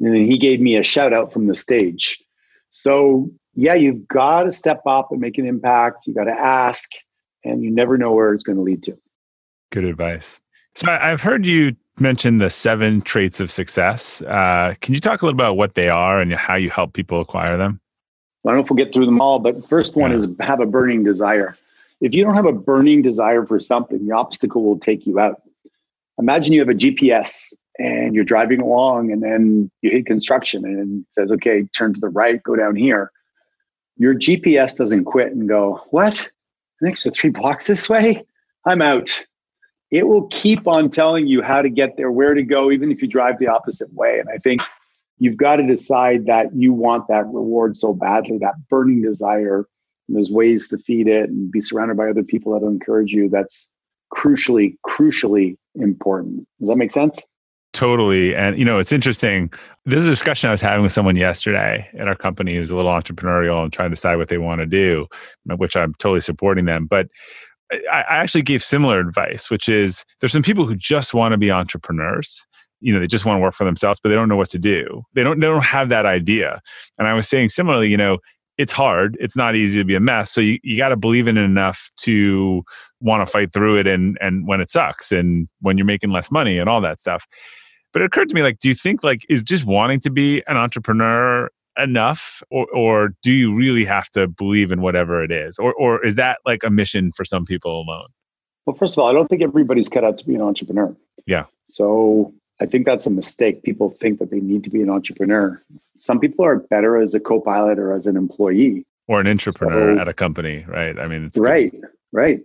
[0.00, 2.18] and he gave me a shout out from the stage.
[2.70, 6.06] So yeah, you've got to step up and make an impact.
[6.06, 6.88] You got to ask,
[7.44, 8.98] and you never know where it's going to lead to.
[9.70, 10.40] Good advice.
[10.74, 14.22] So I've heard you mention the seven traits of success.
[14.22, 17.20] Uh, can you talk a little about what they are and how you help people
[17.20, 17.80] acquire them?
[18.44, 20.18] I don't know if we'll get through them all, but first one yeah.
[20.18, 21.56] is have a burning desire.
[22.00, 25.42] If you don't have a burning desire for something, the obstacle will take you out.
[26.18, 31.02] Imagine you have a GPS and you're driving along and then you hit construction and
[31.02, 33.10] it says, okay, turn to the right, go down here.
[33.96, 36.28] Your GPS doesn't quit and go, what?
[36.80, 38.24] An extra three blocks this way?
[38.66, 39.10] I'm out.
[39.90, 43.02] It will keep on telling you how to get there, where to go, even if
[43.02, 44.20] you drive the opposite way.
[44.20, 44.62] And I think
[45.18, 49.66] you've got to decide that you want that reward so badly, that burning desire.
[50.06, 53.28] And there's ways to feed it and be surrounded by other people that encourage you.
[53.28, 53.68] That's
[54.12, 56.46] crucially, crucially important.
[56.60, 57.20] Does that make sense?
[57.72, 58.34] Totally.
[58.34, 59.52] And, you know, it's interesting.
[59.86, 62.76] This is a discussion I was having with someone yesterday at our company who's a
[62.76, 65.06] little entrepreneurial and trying to decide what they want to do,
[65.56, 66.86] which I'm totally supporting them.
[66.86, 67.08] But
[67.72, 71.50] I actually gave similar advice, which is there's some people who just want to be
[71.50, 72.44] entrepreneurs
[72.80, 74.58] you know they just want to work for themselves but they don't know what to
[74.58, 76.60] do they don't they don't have that idea
[76.98, 78.18] and i was saying similarly you know
[78.58, 81.28] it's hard it's not easy to be a mess so you, you got to believe
[81.28, 82.62] in it enough to
[83.00, 86.30] want to fight through it and and when it sucks and when you're making less
[86.30, 87.26] money and all that stuff
[87.92, 90.42] but it occurred to me like do you think like is just wanting to be
[90.46, 95.58] an entrepreneur enough or, or do you really have to believe in whatever it is
[95.58, 98.08] or, or is that like a mission for some people alone
[98.66, 100.94] well first of all i don't think everybody's cut out to be an entrepreneur
[101.26, 103.62] yeah so I think that's a mistake.
[103.62, 105.60] People think that they need to be an entrepreneur.
[105.98, 110.00] Some people are better as a co-pilot or as an employee or an entrepreneur so,
[110.00, 110.98] at a company, right?
[110.98, 111.74] I mean, right,
[112.12, 112.40] right.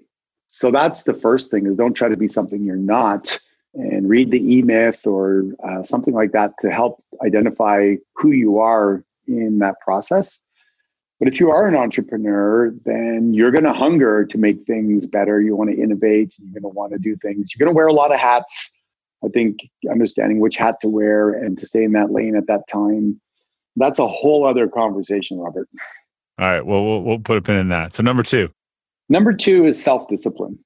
[0.49, 3.39] So that's the first thing is don't try to be something you're not
[3.75, 9.03] and read the e-myth or uh, something like that to help identify who you are
[9.27, 10.39] in that process.
[11.19, 15.41] But if you are an entrepreneur, then you're going to hunger to make things better.
[15.41, 16.33] You want to innovate.
[16.37, 17.49] You're going to want to do things.
[17.53, 18.71] You're going to wear a lot of hats
[19.25, 19.57] I think
[19.89, 23.19] understanding which hat to wear and to stay in that lane at that time,
[23.75, 25.67] that's a whole other conversation, Robert.
[26.39, 26.65] All right.
[26.65, 27.95] Well, we'll we'll put a pin in that.
[27.95, 28.49] So number two.
[29.09, 30.59] Number two is self discipline.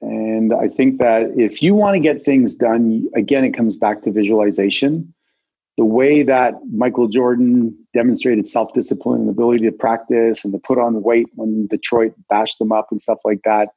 [0.00, 4.02] And I think that if you want to get things done, again, it comes back
[4.02, 5.14] to visualization.
[5.76, 10.78] The way that Michael Jordan demonstrated self discipline and ability to practice and to put
[10.78, 13.70] on weight when Detroit bashed them up and stuff like that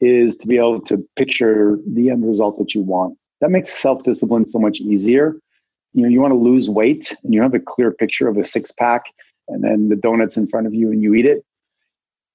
[0.00, 3.16] is to be able to picture the end result that you want.
[3.40, 5.36] That makes self discipline so much easier.
[5.92, 8.44] You know, you want to lose weight and you have a clear picture of a
[8.44, 9.04] six pack
[9.48, 11.44] and then the donuts in front of you and you eat it.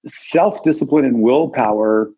[0.05, 2.09] Self discipline and willpower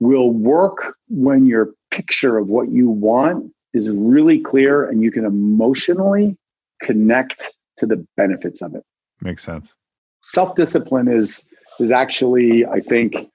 [0.00, 5.24] will work when your picture of what you want is really clear and you can
[5.24, 6.36] emotionally
[6.82, 8.84] connect to the benefits of it.
[9.20, 9.74] Makes sense.
[10.22, 11.44] Self discipline is
[11.78, 13.30] is actually, I think,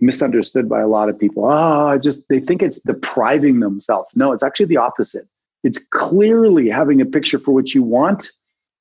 [0.00, 1.44] misunderstood by a lot of people.
[1.44, 4.10] Ah, oh, just they think it's depriving themselves.
[4.14, 5.26] No, it's actually the opposite.
[5.62, 8.32] It's clearly having a picture for what you want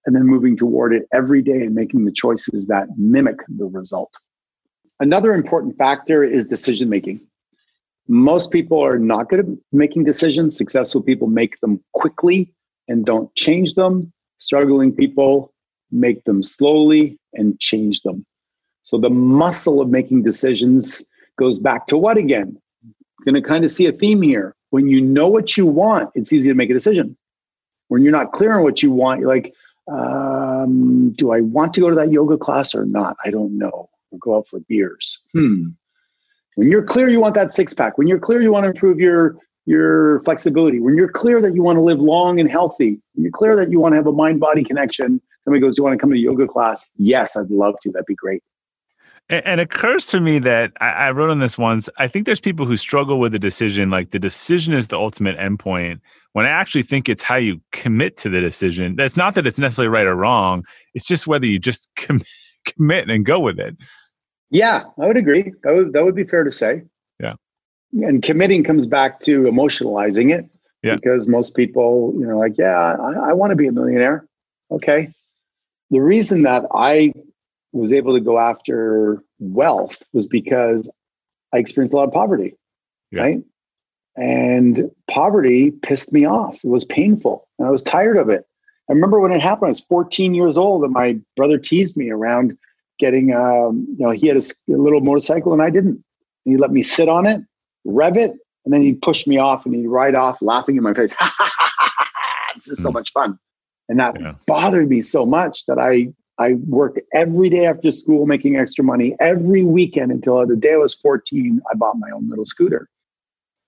[0.05, 4.13] and then moving toward it every day and making the choices that mimic the result.
[4.99, 7.21] Another important factor is decision making.
[8.07, 10.57] Most people are not good at making decisions.
[10.57, 12.51] Successful people make them quickly
[12.87, 14.11] and don't change them.
[14.39, 15.53] Struggling people
[15.91, 18.25] make them slowly and change them.
[18.83, 21.03] So the muscle of making decisions
[21.37, 22.59] goes back to what again?
[23.25, 24.55] Going to kind of see a theme here.
[24.71, 27.15] When you know what you want, it's easy to make a decision.
[27.87, 29.53] When you're not clear on what you want, you're like,
[29.91, 33.17] um, do I want to go to that yoga class or not?
[33.25, 33.89] I don't know.
[34.11, 35.19] Or go out for beers.
[35.33, 35.69] Hmm.
[36.55, 38.99] When you're clear you want that six pack, when you're clear you want to improve
[38.99, 43.23] your your flexibility, when you're clear that you want to live long and healthy, when
[43.23, 45.93] you're clear that you want to have a mind body connection, somebody goes, You want
[45.93, 46.85] to come to yoga class?
[46.97, 47.91] Yes, I'd love to.
[47.91, 48.43] That'd be great.
[49.29, 51.87] And it occurs to me that I wrote on this once.
[51.99, 55.37] I think there's people who struggle with the decision, like the decision is the ultimate
[55.37, 55.99] endpoint.
[56.33, 58.95] When I actually think it's how you commit to the decision.
[58.95, 60.65] That's not that it's necessarily right or wrong.
[60.95, 62.25] It's just whether you just commit
[62.77, 63.75] and go with it.
[64.49, 65.53] Yeah, I would agree.
[65.63, 66.83] That would that would be fair to say.
[67.19, 67.33] Yeah.
[67.93, 70.45] And committing comes back to emotionalizing it.
[70.83, 70.95] Yeah.
[70.95, 74.25] Because most people, you know, like, yeah, I, I want to be a millionaire.
[74.71, 75.13] Okay.
[75.91, 77.11] The reason that I
[77.73, 80.87] was able to go after wealth was because
[81.53, 82.55] I experienced a lot of poverty.
[83.11, 83.21] Yeah.
[83.21, 83.43] Right.
[84.15, 86.59] And poverty pissed me off.
[86.63, 88.45] It was painful and I was tired of it.
[88.89, 92.09] I remember when it happened, I was 14 years old and my brother teased me
[92.09, 92.57] around
[92.97, 94.41] getting, um, you know, he had a,
[94.73, 96.03] a, little motorcycle and I didn't.
[96.45, 97.41] And he let me sit on it,
[97.85, 98.31] rev it,
[98.65, 101.13] and then he'd push me off and he'd ride off laughing in my face.
[102.55, 102.95] this is so hmm.
[102.95, 103.37] much fun.
[103.89, 104.33] And that yeah.
[104.47, 109.13] bothered me so much that I I worked every day after school making extra money
[109.19, 112.87] every weekend until the day I was 14, I bought my own little scooter.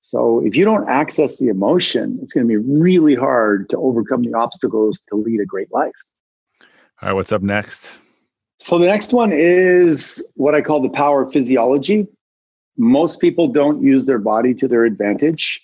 [0.02, 4.24] So if you don't access the emotion, it's going to be really hard to overcome
[4.24, 5.94] the obstacles to lead a great life.
[7.02, 8.00] All right, what's up next?
[8.60, 12.08] So the next one is what I call the power of physiology.
[12.78, 15.60] Most people don't use their body to their advantage.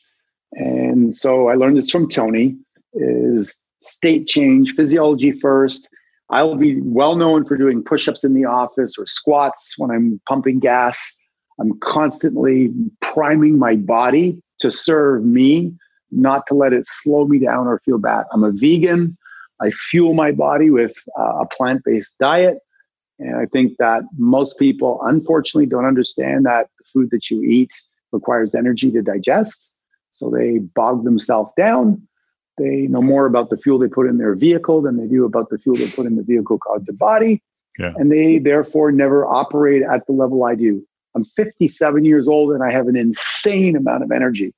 [0.53, 2.57] And so I learned this from Tony
[2.93, 5.87] is state change, physiology first.
[6.29, 10.59] I'll be well known for doing push-ups in the office or squats when I'm pumping
[10.59, 11.15] gas.
[11.59, 15.73] I'm constantly priming my body to serve me,
[16.11, 18.25] not to let it slow me down or feel bad.
[18.31, 19.17] I'm a vegan.
[19.59, 22.59] I fuel my body with uh, a plant-based diet.
[23.19, 27.71] And I think that most people, unfortunately, don't understand that the food that you eat
[28.11, 29.71] requires energy to digest.
[30.11, 32.07] So they bog themselves down.
[32.57, 35.49] They know more about the fuel they put in their vehicle than they do about
[35.49, 37.41] the fuel they put in the vehicle called the body.
[37.77, 37.93] Yeah.
[37.97, 40.85] And they therefore never operate at the level I do.
[41.17, 44.53] I'm 57 years old and I have an insane amount of energy.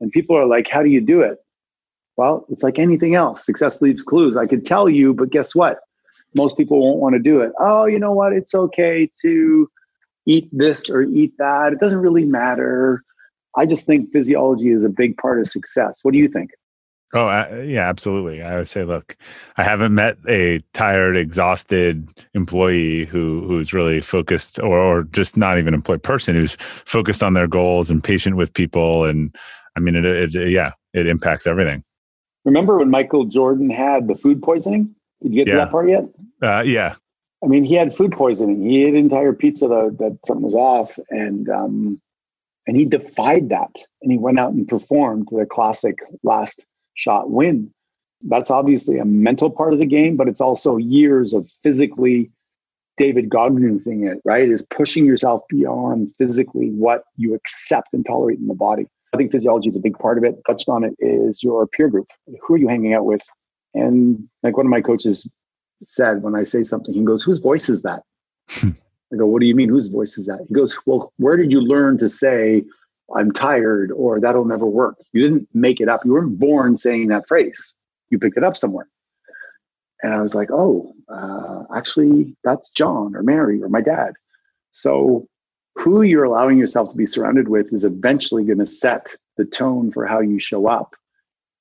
[0.00, 1.38] And people are like, How do you do it?
[2.16, 3.44] Well, it's like anything else.
[3.44, 4.36] Success leaves clues.
[4.36, 5.80] I could tell you, but guess what?
[6.36, 7.52] most people won't want to do it.
[7.58, 8.32] Oh, you know what?
[8.32, 9.68] It's okay to
[10.26, 11.72] eat this or eat that.
[11.72, 13.02] It doesn't really matter.
[13.56, 16.00] I just think physiology is a big part of success.
[16.02, 16.50] What do you think?
[17.14, 18.42] Oh, uh, yeah, absolutely.
[18.42, 19.16] I would say, look,
[19.56, 25.58] I haven't met a tired, exhausted employee who who's really focused, or, or just not
[25.58, 29.04] even employed person who's focused on their goals and patient with people.
[29.04, 29.34] And
[29.76, 31.84] I mean, it, it yeah, it impacts everything.
[32.44, 34.94] Remember when Michael Jordan had the food poisoning?
[35.22, 35.54] Did you get yeah.
[35.54, 36.04] to that part yet?
[36.42, 36.96] Uh, yeah.
[37.42, 38.68] I mean, he had food poisoning.
[38.68, 42.00] He ate an entire pizza that, that something was off, and um,
[42.66, 43.70] and he defied that,
[44.02, 46.64] and he went out and performed the classic last
[46.96, 47.72] shot win.
[48.22, 52.30] That's obviously a mental part of the game, but it's also years of physically
[52.96, 54.48] David Goggins-ing it, right?
[54.48, 58.86] Is pushing yourself beyond physically what you accept and tolerate in the body.
[59.14, 60.40] I think physiology is a big part of it.
[60.46, 62.08] Touched on it is your peer group.
[62.42, 63.22] Who are you hanging out with?
[63.74, 65.28] And like one of my coaches
[65.84, 68.02] said, when I say something, he goes, Whose voice is that?
[68.48, 68.70] Hmm.
[69.12, 69.68] I go, what do you mean?
[69.68, 70.44] Whose voice is that?
[70.48, 72.64] He goes, well, where did you learn to say,
[73.14, 74.96] I'm tired or that'll never work?
[75.12, 76.04] You didn't make it up.
[76.04, 77.74] You weren't born saying that phrase.
[78.10, 78.88] You picked it up somewhere.
[80.02, 84.14] And I was like, oh, uh, actually, that's John or Mary or my dad.
[84.72, 85.26] So,
[85.76, 89.92] who you're allowing yourself to be surrounded with is eventually going to set the tone
[89.92, 90.94] for how you show up.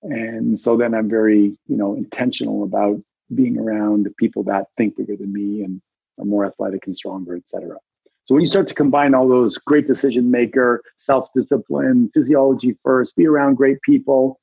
[0.03, 3.01] And so then I'm very, you know, intentional about
[3.33, 5.81] being around people that think bigger than me and
[6.17, 7.77] are more athletic and stronger, et cetera.
[8.25, 13.15] So when you start to combine all those great decision maker, self discipline, physiology first,
[13.15, 14.39] be around great people,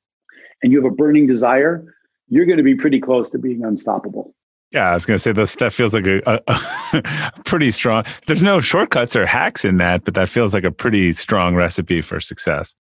[0.63, 1.93] and you have a burning desire,
[2.29, 4.33] you're going to be pretty close to being unstoppable.
[4.71, 8.05] Yeah, I was going to say this, that feels like a, a, a, pretty strong.
[8.25, 12.01] There's no shortcuts or hacks in that, but that feels like a pretty strong recipe
[12.01, 12.75] for success.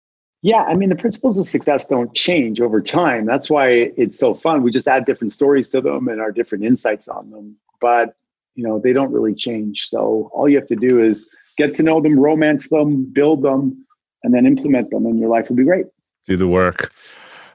[0.42, 3.26] Yeah, I mean the principles of success don't change over time.
[3.26, 4.64] That's why it's so fun.
[4.64, 7.56] We just add different stories to them and our different insights on them.
[7.82, 8.16] But
[8.60, 9.88] you know they don't really change.
[9.88, 13.86] So all you have to do is get to know them, romance them, build them,
[14.24, 15.86] and then implement them, and your life will be great.
[16.28, 16.92] Do the work.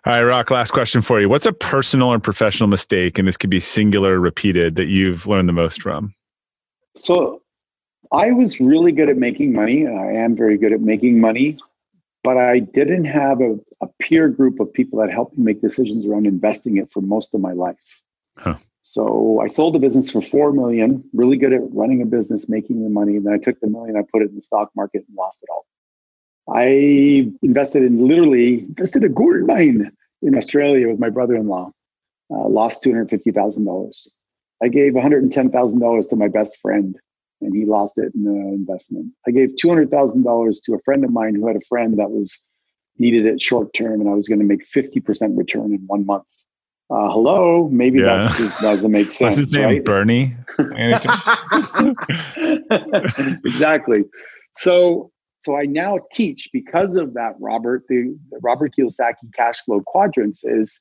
[0.07, 1.29] All right, Rock, last question for you.
[1.29, 5.47] What's a personal or professional mistake, and this could be singular repeated, that you've learned
[5.47, 6.15] the most from?
[6.97, 7.43] So
[8.11, 11.59] I was really good at making money, and I am very good at making money,
[12.23, 16.07] but I didn't have a, a peer group of people that helped me make decisions
[16.07, 17.77] around investing it for most of my life.
[18.39, 18.57] Huh.
[18.95, 22.81] So I sold the business for four million, really good at running a business, making
[22.81, 23.17] the money.
[23.17, 25.41] And then I took the million, I put it in the stock market and lost
[25.43, 25.67] it all.
[26.55, 29.91] I invested in literally invested a gold mine
[30.23, 31.73] in Australia with my brother-in-law.
[32.31, 34.09] Uh, lost two hundred fifty thousand dollars.
[34.63, 36.97] I gave one hundred and ten thousand dollars to my best friend,
[37.41, 39.07] and he lost it in the investment.
[39.27, 41.99] I gave two hundred thousand dollars to a friend of mine who had a friend
[41.99, 42.39] that was
[42.99, 46.07] needed it short term, and I was going to make fifty percent return in one
[46.07, 46.27] month.
[46.91, 48.29] Uh, hello, maybe yeah.
[48.29, 49.21] that just doesn't make sense.
[49.21, 49.65] What's his name?
[49.65, 49.85] Right?
[49.85, 50.37] Bernie.
[53.45, 54.05] exactly.
[54.57, 55.11] So
[55.45, 60.43] so I now teach because of that, Robert, the, the Robert Kiyosaki cash flow quadrants
[60.45, 60.81] is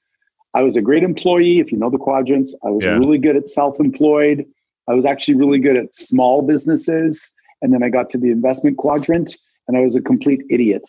[0.54, 1.60] I was a great employee.
[1.60, 2.92] If you know the quadrants, I was yeah.
[2.92, 4.46] really good at self-employed.
[4.88, 7.30] I was actually really good at small businesses.
[7.62, 9.36] And then I got to the investment quadrant
[9.68, 10.84] and I was a complete idiot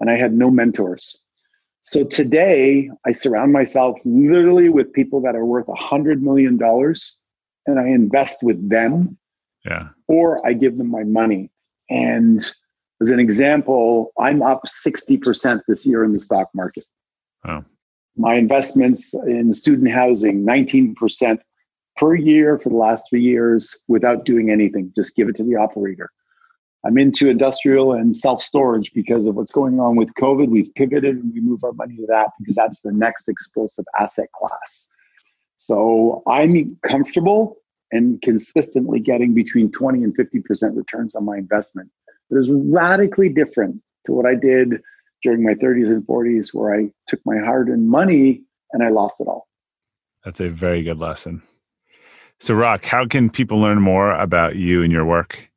[0.00, 1.16] and I had no mentors.
[1.82, 7.16] So today I surround myself literally with people that are worth a hundred million dollars
[7.66, 9.16] and I invest with them.
[9.64, 9.88] Yeah.
[10.08, 11.50] Or I give them my money.
[11.88, 12.38] And
[13.00, 16.84] as an example, I'm up 60% this year in the stock market.
[17.44, 17.64] Wow.
[18.16, 21.38] My investments in student housing, 19%
[21.96, 24.92] per year for the last three years without doing anything.
[24.96, 26.10] Just give it to the operator.
[26.84, 30.48] I'm into industrial and self storage because of what's going on with COVID.
[30.48, 34.28] We've pivoted and we move our money to that because that's the next explosive asset
[34.32, 34.86] class.
[35.56, 37.56] So I'm comfortable
[37.92, 41.90] and consistently getting between 20 and 50% returns on my investment
[42.30, 44.80] that is radically different to what I did
[45.22, 49.20] during my 30s and 40s, where I took my hard earned money and I lost
[49.20, 49.48] it all.
[50.24, 51.42] That's a very good lesson.
[52.38, 55.49] So, Rock, how can people learn more about you and your work?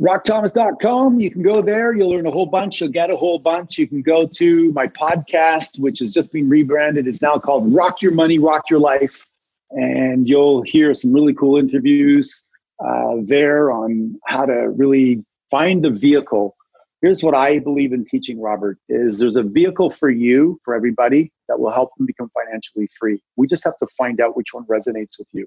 [0.00, 1.20] rockthomas.com.
[1.20, 1.94] You can go there.
[1.94, 2.80] You'll learn a whole bunch.
[2.80, 3.78] You'll get a whole bunch.
[3.78, 7.06] You can go to my podcast, which has just been rebranded.
[7.06, 9.26] It's now called Rock Your Money, Rock Your Life.
[9.70, 12.46] And you'll hear some really cool interviews
[12.84, 16.56] uh, there on how to really find the vehicle
[17.02, 21.30] here's what i believe in teaching robert is there's a vehicle for you for everybody
[21.48, 24.64] that will help them become financially free we just have to find out which one
[24.64, 25.46] resonates with you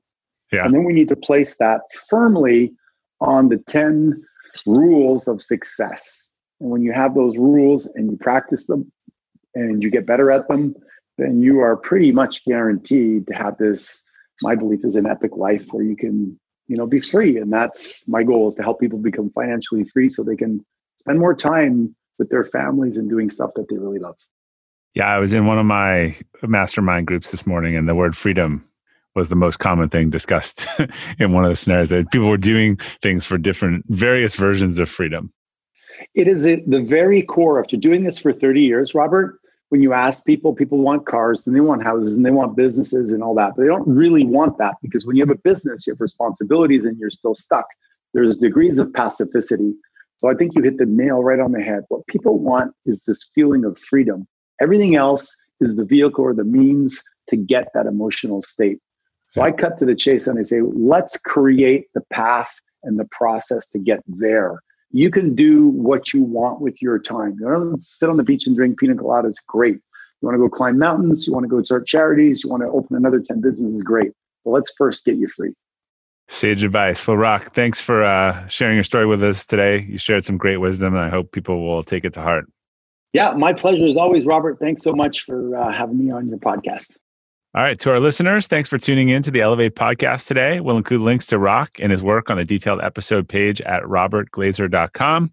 [0.52, 0.64] yeah.
[0.64, 2.72] and then we need to place that firmly
[3.20, 4.24] on the 10
[4.66, 6.30] rules of success.
[6.60, 8.92] And when you have those rules and you practice them
[9.54, 10.76] and you get better at them
[11.18, 14.04] then you are pretty much guaranteed to have this
[14.42, 16.38] my belief is an epic life where you can
[16.68, 17.38] you know be free.
[17.38, 20.66] And that's my goal is to help people become financially free so they can
[20.98, 24.18] spend more time with their families and doing stuff that they really love.
[24.94, 28.66] Yeah i was in one of my mastermind groups this morning and the word freedom
[29.16, 30.68] was the most common thing discussed
[31.20, 34.90] in one of the scenarios that people were doing things for different various versions of
[34.90, 35.32] freedom
[36.14, 39.40] it is the very core after doing this for 30 years robert
[39.70, 43.12] when you ask people, people want cars and they want houses and they want businesses
[43.12, 45.86] and all that, but they don't really want that because when you have a business,
[45.86, 47.66] you have responsibilities and you're still stuck.
[48.14, 49.74] There's degrees of pacificity.
[50.18, 51.84] So I think you hit the nail right on the head.
[51.90, 54.28] What people want is this feeling of freedom.
[54.62, 58.80] Everything else is the vehicle or the means to get that emotional state.
[59.28, 62.54] So I cut to the chase and I say, let's create the path
[62.84, 64.60] and the process to get there
[64.96, 67.36] you can do what you want with your time.
[67.38, 69.76] You want to sit on the beach and drink pina coladas, great.
[69.76, 72.70] You want to go climb mountains, you want to go start charities, you want to
[72.70, 74.14] open another 10 businesses, great.
[74.46, 75.54] But let's first get you free.
[76.30, 77.06] Sage advice.
[77.06, 79.86] Well, Rock, thanks for uh, sharing your story with us today.
[79.88, 82.46] You shared some great wisdom, and I hope people will take it to heart.
[83.12, 84.60] Yeah, my pleasure as always, Robert.
[84.60, 86.96] Thanks so much for uh, having me on your podcast.
[87.56, 90.60] All right, to our listeners, thanks for tuning in to the Elevate podcast today.
[90.60, 95.32] We'll include links to Rock and his work on the detailed episode page at robertglazer.com.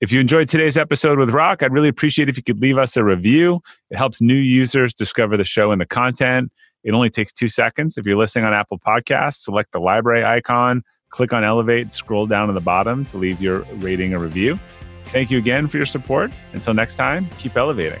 [0.00, 2.96] If you enjoyed today's episode with Rock, I'd really appreciate if you could leave us
[2.96, 3.60] a review.
[3.92, 6.50] It helps new users discover the show and the content.
[6.82, 7.96] It only takes two seconds.
[7.96, 12.48] If you're listening on Apple Podcasts, select the library icon, click on Elevate, scroll down
[12.48, 14.58] to the bottom to leave your rating or review.
[15.04, 16.32] Thank you again for your support.
[16.54, 18.00] Until next time, keep elevating.